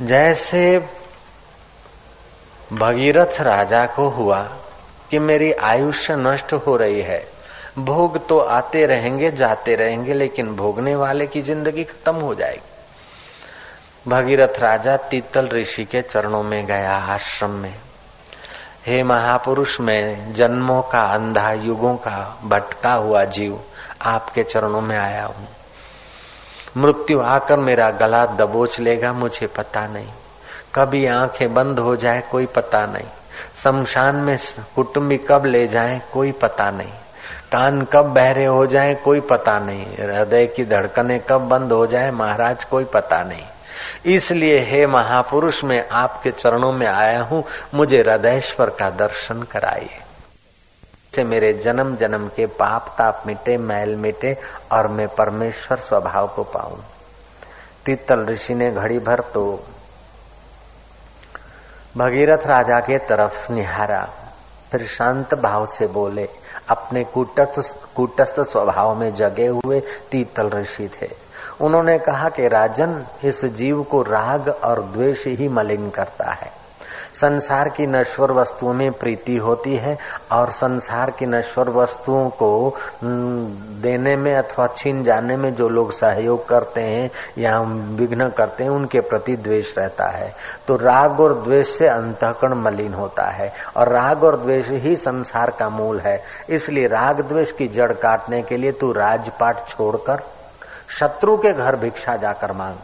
जैसे 0.06 0.80
भगीरथ 2.74 3.42
राजा 3.42 3.86
को 3.86 4.08
हुआ 4.10 4.42
कि 5.12 5.20
मेरी 5.20 5.52
आयुष्य 5.52 6.16
नष्ट 6.16 6.54
हो 6.54 6.76
रही 6.76 7.02
है, 7.02 7.28
भोग 7.80 8.28
तो 8.28 8.40
आते 8.40 8.86
रहेंगे, 8.86 9.32
जाते 9.32 9.76
रहेंगे, 9.76 10.14
लेकिन 10.14 10.56
भोगने 10.56 10.96
वाले 10.96 11.28
की 11.28 11.42
ज़िंदगी 11.42 11.84
खत्म 11.84 12.16
हो 12.16 12.36
जाएगी। 12.36 14.10
भगीरथ 14.10 14.60
राजा 14.60 14.96
तीतल 14.98 15.48
ऋषि 15.48 15.84
के 15.84 16.02
चरणों 16.02 16.44
में 16.44 16.66
गया 16.66 16.92
आश्रम 16.92 17.52
में। 17.52 17.76
हे 18.86 19.04
महापुरुष, 19.04 19.82
मैं 19.82 20.34
जन्मों 20.34 20.82
का, 20.82 21.00
अंधा 21.00 21.52
युगों 21.52 21.96
का 21.96 22.38
भटका 22.44 22.94
हुआ 22.94 23.24
जीव 23.24 23.62
आपके 24.02 24.44
चरणों 24.44 24.82
में 24.82 24.98
आया 24.98 25.26
हूँ। 25.26 25.48
मृत्यु 26.78 27.22
आकर 27.22 27.58
मेरा 27.58 27.90
गला 27.90 28.26
दबोच 28.26 28.80
लेगा, 28.80 29.14
मुझे 29.14 29.48
पता 29.48 29.82
नहीं। 29.82 30.08
कभी 30.76 31.06
आँखें 31.06 31.54
बंद 31.54 31.80
हो 31.80 31.96
जाए, 31.96 32.22
कोई 32.32 32.46
पता 32.46 32.80
नहीं। 32.80 33.08
शमशान 33.64 34.16
में 34.16 34.38
कुटुंबी 34.76 35.18
कब 35.18 35.46
ले 35.46 35.68
जाए, 35.68 36.02
कोई 36.14 36.32
पता 36.32 36.70
नहीं। 36.70 36.94
कान 37.52 37.82
कब 37.82 38.06
बहरे 38.06 38.46
हो 38.46 38.66
जाए, 38.66 38.96
कोई 38.96 39.20
पता 39.20 39.60
नहीं। 39.60 39.86
हृदय 39.86 40.46
की 40.46 40.66
धड़कने 40.66 41.20
कब 41.20 41.42
बंद 41.42 41.72
हो 41.72 41.86
जाए, 41.86 42.12
महाराज, 42.12 42.64
कोई 42.64 42.84
पता 42.84 43.24
नहीं। 43.24 43.44
इसलिए 44.06 44.60
हे 44.60 44.88
महापुरुष, 44.88 45.64
मैं 45.64 45.90
आपके 45.90 46.32
चरणों 46.32 46.72
में 46.72 46.88
आया 46.88 47.22
हूँ। 47.22 47.44
मुझे 47.74 47.98
हृदयश्वर 47.98 48.70
का 48.70 48.90
दर्शन 48.90 49.44
कराइए। 49.44 50.02
से 51.16 51.24
मेरे 51.24 51.54
जन्म 51.54 51.96
जन्म 51.96 52.28
के 52.28 52.46
पाप, 52.46 52.96
ताप 52.98 53.24
मिटे, 53.28 53.58
मैल 53.58 53.96
मिटे 53.96 54.38
और 54.72 54.88
मैं 54.88 55.08
परमेश्वर 55.08 55.78
स्वभाव 55.78 56.28
को 56.28 56.44
पाऊँ। 56.44 56.86
तीतल 57.86 58.26
ऋषि 58.26 58.54
ने 58.54 58.72
घड़ी 58.72 59.00
भर 59.00 59.20
तो 59.20 59.64
भगीरथ 61.98 62.48
राजा 62.48 62.80
के 62.80 62.98
तरफ़ 62.98 63.52
निहारा। 63.52 64.10
फिर 64.72 64.86
शांत 64.86 65.36
भाव 65.36 65.66
से 65.66 65.88
बोले, 65.88 66.30
अपने 66.70 67.04
कूटस्थ 67.04 67.78
कूटस्थ 67.96 68.40
स्वभाव 68.40 69.00
में 69.00 69.16
जगे 69.16 69.48
हुए 69.48 69.80
तीतल 69.80 70.50
ऋषि 70.50 70.90
थे। 71.02 71.31
उन्होंने 71.62 71.98
कहा 72.00 72.30
कि 72.30 72.48
राजन 72.48 73.04
इस 73.24 73.46
जीव 73.46 73.84
को 73.84 74.02
राग 74.02 74.50
और 74.64 74.82
द्वेष 74.84 75.28
ही 75.28 75.48
मलिन 75.50 75.90
करता 75.90 76.32
है। 76.32 76.62
संसार 77.14 77.70
की 77.70 77.86
नश्वर 77.86 78.32
वस्तुओं 78.32 78.74
में 78.74 78.92
प्रीति 78.92 79.36
होती 79.38 79.76
है 79.76 79.98
और 80.32 80.50
संसार 80.52 81.10
की 81.10 81.26
नश्वर 81.26 81.70
वस्तुओं 81.70 82.30
को 82.30 82.76
देने 83.04 84.16
में 84.16 84.34
अथवा 84.36 84.68
छीन 84.68 85.04
जाने 85.04 85.38
में 85.38 85.54
जो 85.56 85.68
लोग 85.70 85.92
सहयोग 85.92 86.48
करते 86.48 86.82
हैं 86.82 87.10
या 87.38 87.60
विघ्न 87.98 88.30
करते 88.30 88.64
हैं, 88.64 88.72
उनके 88.72 89.00
प्रति 89.00 89.36
द्वेष 89.36 89.78
रहता 89.78 90.08
है। 90.08 90.34
तो 90.68 90.76
राग 90.76 91.20
और 91.20 91.34
द्वेष 91.34 91.70
से 91.70 91.88
अंतकरण 91.88 92.54
मलिन 92.56 92.94
होता 92.94 93.30
है 93.30 93.54
और 93.78 93.90
राग 93.90 94.24
और 94.24 94.38
द्वेष 94.38 94.70
ही 94.70 94.96
संसार 94.96 95.50
का 95.50 95.70
मूल 95.70 96.00
है। 96.00 96.22
इसलिए 96.50 96.88
राग 96.88 97.22
द्वेष 97.22 97.52
की 97.52 97.68
जड़ 97.68 97.92
काटने 97.94 98.42
के 98.42 98.58
लिए 98.58 98.72
तू 98.72 98.92
राजपाट 98.92 99.68
छोड़कर 99.68 100.24
शत्रु 101.00 101.38
के 101.38 101.54
घर 101.54 101.76
भिक्षा 101.76 102.16
जाकर 102.16 102.52
मांग। 102.52 102.76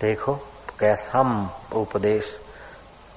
देखो 0.00 0.34
कैसा 0.80 1.50
उपदेश। 1.72 2.40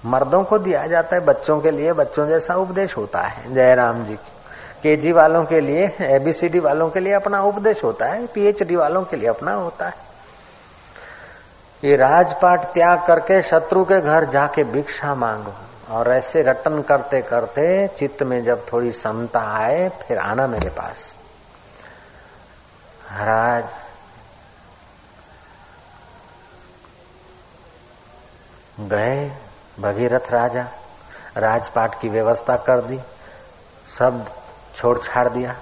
मर्दों 0.06 0.44
को 0.44 0.60
दिया 0.60 0.88
जाता 0.88 1.16
है, 1.16 1.26
बच्चों 1.26 1.62
के 1.62 1.72
लिए, 1.72 1.94
बच्चों 1.94 2.28
जैसा 2.28 2.56
उपदेश 2.56 2.98
होता 2.98 3.22
है, 3.22 3.54
जयराम 3.54 4.06
जी। 4.06 4.16
केजी 4.84 5.12
वालों 5.12 5.46
के 5.46 5.62
लिए 5.62 5.96
एबीसीडी 6.02 6.60
वालों 6.60 6.90
के 6.90 7.00
लिए 7.00 7.14
अपना 7.14 7.42
उपदेश 7.42 7.84
होता 7.84 8.06
है 8.06 8.28
पीएचडी 8.28 8.76
वालों 8.76 9.04
के 9.04 9.16
लिए 9.16 9.30
अपना 9.30 9.54
होता 9.54 9.86
है। 9.86 9.96
ये 11.84 11.96
राजपाट 11.96 12.66
त्याग 12.66 13.08
करके 13.08 13.42
शत्रु 13.42 13.84
के 13.84 14.02
घर 14.02 14.26
जाके 14.26 14.64
भिक्षा 14.64 15.16
मांगो 15.16 15.54
और 15.90 16.12
ऐसे 16.12 16.42
रटन 16.42 16.82
करते 16.82 17.22
करते 17.22 17.88
चित्त 17.88 18.24
में 18.24 18.44
जब 18.44 18.66
थोड़ी 18.74 18.92
समता 18.92 19.40
आए, 19.40 19.90
फिर 19.90 20.18
आना 20.18 20.48
मेरे 20.48 20.70
पास। 20.70 21.16
महाराज। 23.12 23.64
गए, 28.80 29.32
भगीरथ 29.80 30.32
राजा, 30.32 30.68
राजपाट 31.38 32.00
की 32.02 32.10
व्यवस्था 32.10 32.56
कर 32.56 32.82
दी, 32.82 33.00
सब 34.00 34.26
छोड़ 34.76 34.98
छाड़ 34.98 35.30
दिया, 35.30 35.56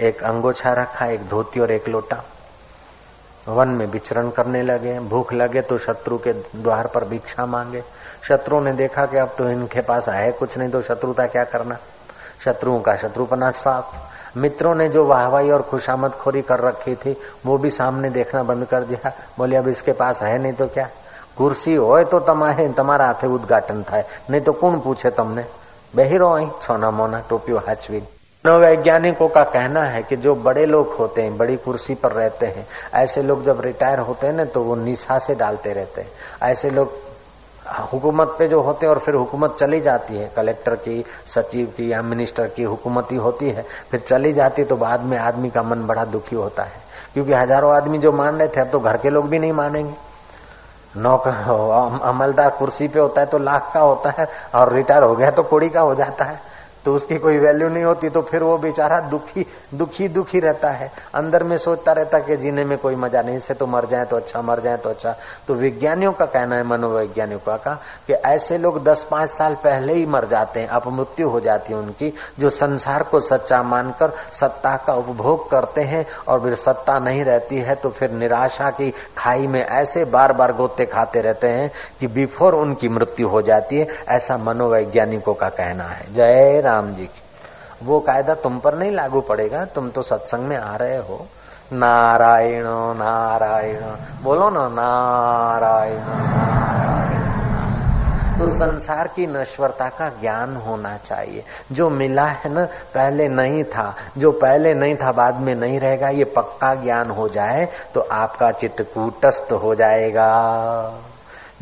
एक 0.00 0.22
अंगोछा 0.22 0.72
रखा 0.72 1.06
एक 1.06 1.28
धोती 1.28 1.60
और 1.60 1.70
एक 1.70 1.88
लोटा। 1.88 2.24
वन 3.48 3.68
में 3.68 3.86
विचरण 3.86 4.30
करने 4.30 4.62
लगे, 4.62 4.98
भूख 5.00 5.32
लगे 5.32 5.60
तो 5.60 5.78
शत्रु 5.78 6.18
के 6.18 6.32
द्वार 6.32 6.86
पर 6.86 7.04
भिक्षा 7.04 7.46
मांगे। 7.46 7.84
शत्रु 8.22 8.60
ने 8.60 8.72
देखा 8.72 9.06
कि 9.06 9.16
अब 9.16 9.34
तो 9.38 9.48
इनके 9.48 9.80
पास 9.80 10.08
है 10.08 10.32
कुछ 10.32 10.58
नहीं 10.58 10.70
तो 10.70 10.82
शत्रुता 10.82 11.26
क्या 11.26 11.44
करना? 11.44 11.76
शत्रुओं 12.44 12.80
का 12.80 12.94
शत्रुपना 12.94 13.50
साफ़। 13.50 13.96
मित्रों 14.37 14.75
ने 14.75 14.87
जो 14.89 15.05
वाहवाही 15.05 15.51
और 15.51 15.61
खुशामद 15.61 16.11
खोरी 16.17 16.41
कर 16.43 16.59
रखी 16.59 16.95
थी 16.95 17.15
वो 17.45 17.57
भी 17.57 17.69
सामने 17.71 18.09
देखना 18.11 18.43
बंद 18.43 18.65
कर 18.65 18.83
दिया 18.83 19.11
बोले 19.37 19.55
अब 19.55 19.67
इसके 19.67 19.91
पास 19.95 20.23
है 20.23 20.37
नहीं 20.37 20.53
तो 20.53 20.67
क्या 20.69 20.89
कुर्सी 21.37 21.73
हो 21.77 22.03
तो 22.03 22.19
તમારે 22.27 22.67
તમારા 22.73 23.05
હાથે 23.05 23.27
ઉદઘાટન 23.27 23.81
થાય 23.83 24.03
नहीं 24.29 24.41
तो 24.41 24.51
कौन 24.53 24.79
पूछे 24.79 25.09
तुमने 25.11 25.43
बहिरो 25.93 26.29
आई 26.29 26.45
छोना 26.63 26.89
मोना 26.91 27.19
टोपियो 27.29 27.57
हाचवी 27.67 28.01
वैज्ञानिकों 28.45 29.27
का 29.27 29.43
कहना 29.45 29.83
है 29.85 30.01
कि 30.03 30.15
जो 30.17 30.33
बड़े 30.37 30.65
लोग 30.65 30.95
होते 30.95 31.21
हैं 31.21 31.37
बड़ी 31.37 31.55
कुर्सी 31.57 31.95
पर 31.95 32.11
रहते 32.11 32.45
हैं 32.47 32.65
ऐसे 32.95 33.21
लोग 33.23 33.43
जब 33.45 33.61
रिटायर 33.61 33.99
होते 34.09 34.27
हैं 34.27 34.33
ना 34.33 34.45
तो 34.53 34.61
वो 34.61 34.75
निशा 34.77 35.17
से 35.19 35.35
डालते 35.35 35.73
रहते 35.73 36.01
हैं 36.01 36.11
ऐसे 36.49 36.69
लोग 36.69 36.93
हुकूमत 37.66 38.34
पे 38.38 38.46
जो 38.48 38.60
होते 38.60 38.86
और 38.86 38.98
फिर 38.98 39.14
हुकूमत 39.14 39.56
चली 39.58 39.80
जाती 39.80 40.16
है। 40.16 40.30
कलेक्टर 40.36 40.74
की, 40.76 41.04
सचिव 41.26 41.66
की, 41.66 41.90
या 41.92 42.02
मिनिस्टर 42.02 42.46
की 42.46 42.62
हुकूमत 42.62 43.12
होती 43.14 43.50
है। 43.50 43.64
फिर 43.90 44.00
चली 44.00 44.32
जाती 44.32 44.62
है 44.62 44.68
तो 44.68 44.76
बाद 44.76 45.00
में 45.00 45.16
आदमी 45.18 45.50
का 45.50 45.62
मन 45.62 45.86
बड़ा 45.86 46.04
दुखी 46.06 46.36
होता 46.36 46.62
है। 46.62 46.80
क्योंकि 47.14 47.32
हज़ारों 47.32 47.74
आदमी 47.74 47.98
जो 47.98 48.12
मान 48.12 48.36
रहे 48.36 48.48
थे, 48.48 48.60
अब 48.60 48.70
तो 48.70 48.80
घर 48.80 48.96
के 48.96 49.10
लोग 49.10 49.28
भी 49.28 49.38
नहीं 49.38 49.52
मानेंगे। 49.52 49.94
नौकर 50.96 52.00
अमलदार 52.02 52.50
कुर्सी 52.50 52.88
पे 52.88 53.00
होता 53.00 53.20
है 53.20 53.26
तो 53.26 53.38
लाख 53.38 53.70
का 53.74 53.80
होता 53.80 54.10
है 54.18 54.26
और 54.54 54.72
रिटायर 54.72 55.02
हो 55.02 55.14
गया 55.16 55.30
तो 55.30 55.42
कोड़ी 55.42 55.68
का 55.68 55.80
हो 55.80 55.94
जाता 55.94 56.24
है। 56.24 56.40
तो 56.84 56.94
उसकी 56.94 57.16
कोई 57.16 57.38
वैल्यू 57.38 57.68
नहीं 57.68 57.84
होती 57.84 58.08
तो 58.08 58.20
फिर 58.22 58.42
वो 58.42 58.56
बेचारा 58.58 59.00
दुखी 59.00 59.46
दुखी 59.74 60.08
दुखी 60.08 60.40
रहता 60.40 60.70
है। 60.70 60.90
अंदर 61.14 61.42
में 61.42 61.56
सोचता 61.58 61.92
रहता 61.92 62.18
कि 62.18 62.36
जीने 62.36 62.64
में 62.64 62.76
कोई 62.78 62.96
मज़ा 62.96 63.22
नहीं, 63.22 63.36
इससे 63.36 63.54
तो 63.54 63.66
मर 63.66 63.86
जाए 63.86 64.04
तो 64.04 64.16
अच्छा 64.16 64.42
मर 64.42 64.60
जाए 64.60 64.76
तो 64.76 64.90
अच्छा। 64.90 65.14
तो 65.48 65.54
विज्ञानियों 65.54 66.12
का 66.12 66.24
कहना 66.26 66.56
है, 66.56 66.62
मनोवैज्ञानिकों 66.62 67.56
का, 67.56 67.74
कि 68.06 68.12
ऐसे 68.12 68.58
लोग 68.58 68.82
दस 68.84 69.06
पाँच 69.10 69.30
साल 69.30 69.54
पहले 69.54 69.94
ही 69.94 70.06
मर 70.06 70.26
जाते 70.26 70.60
हैं 70.60 70.68
अपमृत्यु 70.70 71.28
हो 71.28 71.40
जाती 71.40 71.72
है 71.72 71.78
उनकी, 71.78 72.12
जो 72.38 72.50
संसार 72.50 73.02
को 73.02 73.20
सच्चा 73.20 73.62
मानकर 73.64 74.12
सत्ता 74.32 74.76
का 74.86 74.94
उपभोग 74.94 75.50
करते 75.50 75.80
हैं, 75.82 76.04
और 76.28 76.40
फिर 76.40 76.54
सत्ता 76.56 76.98
नहीं 76.98 77.24
रहती 77.24 77.58
है 77.58 77.74
तो 77.74 77.90
फिर 77.90 78.10
निराशा 78.12 78.70
की 78.70 78.90
खाई 79.18 79.46
में 79.46 79.60
ऐसे 79.60 80.04
बार 80.06 80.32
बार 80.32 80.52
गोते 80.52 80.86
खाते 80.86 81.20
रहते 81.20 81.48
हैं 81.48 81.70
कि 82.00 82.06
बिफोर 82.08 82.54
उनकी 82.54 82.88
मृत्यु 82.88 83.28
हो 83.28 83.42
जाती 83.42 83.78
है, 83.78 83.86
ऐसा 84.08 84.36
मनोवैज्ञानिकों 84.38 85.34
का 85.34 85.48
कहना 85.50 85.84
है। 85.84 86.14
जय 86.14 86.60
राम। 86.60 86.71
जी 86.80 87.04
की। 87.04 87.22
वो 87.86 88.00
कायदा 88.00 88.34
तुम 88.34 88.58
पर 88.58 88.74
नहीं 88.74 88.92
लागू 88.92 89.20
पड़ेगा, 89.20 89.64
तुम 89.64 89.90
तो 89.90 90.02
सत्संग 90.02 90.40
में 90.40 90.56
आ 90.56 90.76
रहे 90.76 90.96
हो। 90.96 91.26
नारायण 91.72 92.64
नारायण, 92.98 93.80
बोलो 94.22 94.50
ना, 94.50 94.68
नारायण 94.68 96.00
नारायण। 96.00 97.22
तो 98.38 98.48
संसार 98.48 99.08
की 99.08 99.26
नश्वरता 99.26 99.88
का 99.88 100.08
ज्ञान 100.08 100.56
होना 100.56 100.96
चाहिए। 100.96 101.44
जो 101.72 101.90
मिला 101.90 102.24
है 102.24 102.52
ना, 102.52 102.64
पहले 102.64 103.28
नहीं 103.28 103.64
था, 103.64 103.94
जो 104.18 104.30
पहले 104.30 104.74
नहीं 104.74 104.96
था, 104.96 105.12
बाद 105.12 105.36
में 105.36 105.54
नहीं 105.54 105.80
रहेगा, 105.80 106.08
ये 106.08 106.24
पक्का 106.24 106.74
ज्ञान 106.74 107.10
हो 107.10 107.28
जाए 107.28 107.68
तो 107.94 108.00
आपका 108.00 108.50
चित्त 108.50 108.82
कूटस्थ 108.82 109.52
हो 109.52 109.74
जाएगा। 109.74 110.30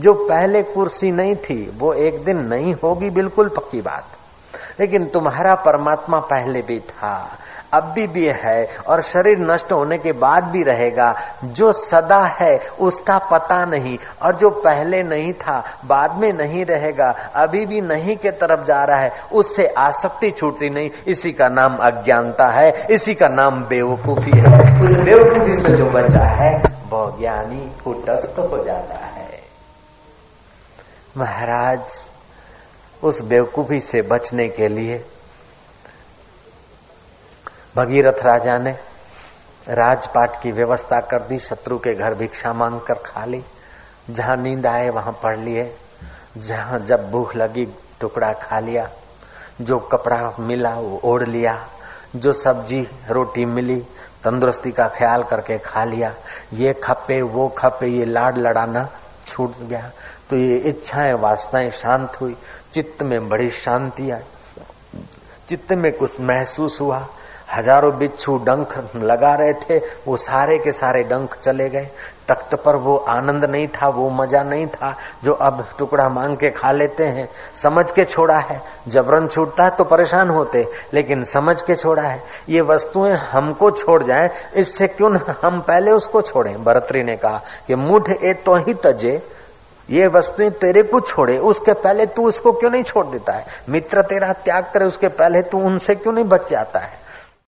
जो 0.01 0.15
पहले 0.15 0.63
कुर्सी 0.63 1.13
नहीं 1.13 1.37
थी, 1.37 1.77
वो 1.79 1.93
एक 1.93 2.25
दिन 2.25 2.39
नहीं 2.39 2.75
होगी, 2.75 3.11
बिल्कुल 3.11 3.49
पक्की 3.49 3.81
बात। 3.81 4.05
लेकिन 4.81 5.07
तुम्हारा 5.07 5.55
परमात्मा 5.55 6.21
पहले 6.21 6.63
भी 6.63 6.81
था। 6.81 7.31
अब 7.73 7.85
भी 7.85 8.07
भी 8.07 8.27
है 8.27 8.69
और 8.89 9.03
शरीर 9.03 9.39
नष्ट 9.39 9.73
होने 9.73 9.99
के 9.99 10.13
बाद 10.13 10.45
भी 10.45 10.63
रहेगा। 10.63 11.17
जो 11.45 11.73
सदा 11.73 12.25
है, 12.25 12.61
उसका 12.81 13.19
पता 13.19 13.65
नहीं। 13.65 13.99
और 14.23 14.35
जो 14.35 14.51
पहले 14.51 15.03
नहीं 15.03 15.33
था, 15.33 15.65
बाद 15.85 16.15
में 16.15 16.33
नहीं 16.33 16.65
रहेगा। 16.67 17.15
अभी 17.35 17.67
भी 17.67 17.81
नहीं 17.81 18.17
के 18.17 18.31
तरफ़ 18.31 18.65
जा 18.65 18.85
रहा 18.85 18.97
है, 18.97 19.13
उससे 19.33 19.67
आसक्ति 19.67 20.31
छूटती 20.31 20.71
नहीं। 20.71 20.91
इसी 21.07 21.33
का 21.33 21.47
नाम 21.47 21.77
अज्ञानता 21.77 22.47
है, 22.47 22.87
इसी 22.91 23.15
का 23.15 23.29
नाम 23.29 23.65
बेवकूफ़ी 23.65 24.33
है। 24.35 24.83
उस 24.85 24.93
बेवकूफ़ी 24.93 25.57
से 25.57 25.69
जो 25.69 25.87
बचा 25.87 26.25
है 26.25 26.63
वो 26.91 27.17
ज्ञानी 27.21 27.73
कुटस्थ 27.85 28.39
हो 28.39 28.65
जाता 28.65 29.07
है। 29.07 29.41
महाराज 31.17 32.10
उस 33.05 33.23
बेवकूफ़ी 33.23 33.81
से 33.81 34.03
बचने 34.03 34.49
के 34.49 34.69
लिए 34.69 35.05
भगीरथ 37.77 38.23
राजा 38.23 38.59
ने 38.59 38.71
राजपाट 39.69 40.43
की 40.43 40.51
व्यवस्था 40.51 41.01
कर 41.01 41.19
दी, 41.19 41.39
शत्रु 41.39 41.79
के 41.79 41.95
घर 41.95 42.15
भिक्षा 42.15 42.53
मांग 42.53 42.81
कर 42.81 42.95
खा 42.95 43.25
ली। 43.25 43.45
जहाँ 44.11 44.37
नींद 44.37 44.67
आए, 44.67 44.89
वहाँ 44.89 45.13
पढ़ 45.23 45.39
लिए। 45.39 45.77
जहाँ 46.37 46.79
जब 46.79 47.11
भूख 47.11 47.37
लगी, 47.37 47.69
टुकड़ा 48.01 48.33
खा 48.33 48.61
लिया। 48.61 48.91
जो 49.61 49.79
कपड़ा 49.79 50.33
मिला, 50.41 50.75
वो 50.75 51.01
ओढ़ 51.05 51.23
लिया। 51.23 51.69
जो 52.17 52.33
सब्ज़ी, 52.33 52.89
रोटी 53.11 53.45
मिली, 53.45 53.81
तंदुरुस्ती 54.25 54.73
का 54.73 54.89
ख्याल 54.89 55.23
करके 55.23 55.59
खा 55.59 55.85
लिया। 55.85 56.15
ये 56.53 56.73
खपे 56.73 57.23
वो 57.23 57.49
खपे 57.49 57.87
ये 57.87 58.05
लाड 58.05 58.39
लड़ाना 58.39 58.89
छूट 59.27 59.59
गया। 59.59 59.91
तो 60.31 60.37
ये 60.37 60.57
इच्छाएँ, 60.57 61.13
वासनाएँ 61.13 61.71
शांत 61.71 62.21
हुई। 62.21 62.37
चित्त 62.73 63.03
में 63.03 63.29
बड़ी 63.29 63.51
शांति 63.51 64.11
आई। 64.11 64.23
चित्त 65.49 65.73
में 65.73 65.93
कुछ 65.93 66.21
महसूस 66.21 66.81
हुआ। 66.81 67.07
हज़ारों 67.55 67.97
बिच्छू 67.99 68.37
डंक 68.39 68.75
लगा 68.97 69.35
रहे 69.35 69.53
थे। 69.53 69.79
वो 70.07 70.17
सारे 70.17 70.59
के 70.59 70.73
सारे 70.73 71.03
डंक 71.03 71.35
चले 71.35 71.69
गए। 71.69 71.89
तख्त 72.29 72.55
पर 72.55 72.77
वो 72.77 72.97
आनंद 72.97 73.45
नहीं 73.45 73.67
था, 73.69 73.89
वो 73.89 74.11
मज़ा 74.11 74.43
नहीं 74.43 74.67
था। 74.67 74.95
जो 75.25 75.33
अब 75.33 75.65
टुकड़ा 75.79 76.09
मांग 76.09 76.37
के 76.37 76.51
खा 76.51 76.71
लेते 76.73 77.05
हैं, 77.05 77.29
समझ 77.57 77.91
के 77.91 78.05
छोड़ा 78.05 78.39
है। 78.39 78.61
जबरन 78.89 79.27
छूटता 79.27 79.65
है 79.65 79.71
तो 79.71 79.85
परेशान 79.85 80.31
होते, 80.31 80.67
लेकिन 80.95 81.25
समझ 81.25 81.61
के 81.63 81.77
छोड़ा 81.77 82.03
है। 82.03 82.23
ये 82.49 82.61
वस्तुएँ 82.61 83.13
हमको 83.13 83.71
छोड़ 83.71 84.03
जाए, 84.03 84.31
इससे 84.55 84.87
क्यों 84.87 85.11
न 85.11 85.21
हम 85.43 85.61
पहले 85.61 85.91
उसको 85.91 86.23
छोड़ें? 86.23 86.63
भरतरी 86.65 87.03
ने 87.03 87.17
कहा 87.17 87.43
कि 87.67 87.75
मुठ 87.75 88.11
ए 88.11 88.33
तो 88.47 88.57
ही 88.57 88.75
तजे 88.75 89.21
ये 89.91 90.07
वस्तुएँ 90.07 90.51
तेरे 90.51 90.83
को 90.83 91.01
छोड़े, 91.01 91.39
उसके 91.39 91.73
पहले 91.73 92.07
तू 92.07 92.29
उसको 92.29 92.53
क्यों 92.53 92.71
नहीं 92.71 92.83
छोड़ 92.83 93.07
देता 93.07 93.33
है? 93.33 93.47
मित्र 93.69 94.03
तेरा 94.03 94.33
त्याग 94.33 94.65
करे, 94.65 94.85
उसके 94.85 95.09
पहले 95.09 95.43
तू 95.43 95.59
उनसे 95.59 95.95
क्यों 95.95 96.15
नहीं 96.15 96.25
बच 96.25 96.51
जाता 96.51 96.79
है? 96.79 97.10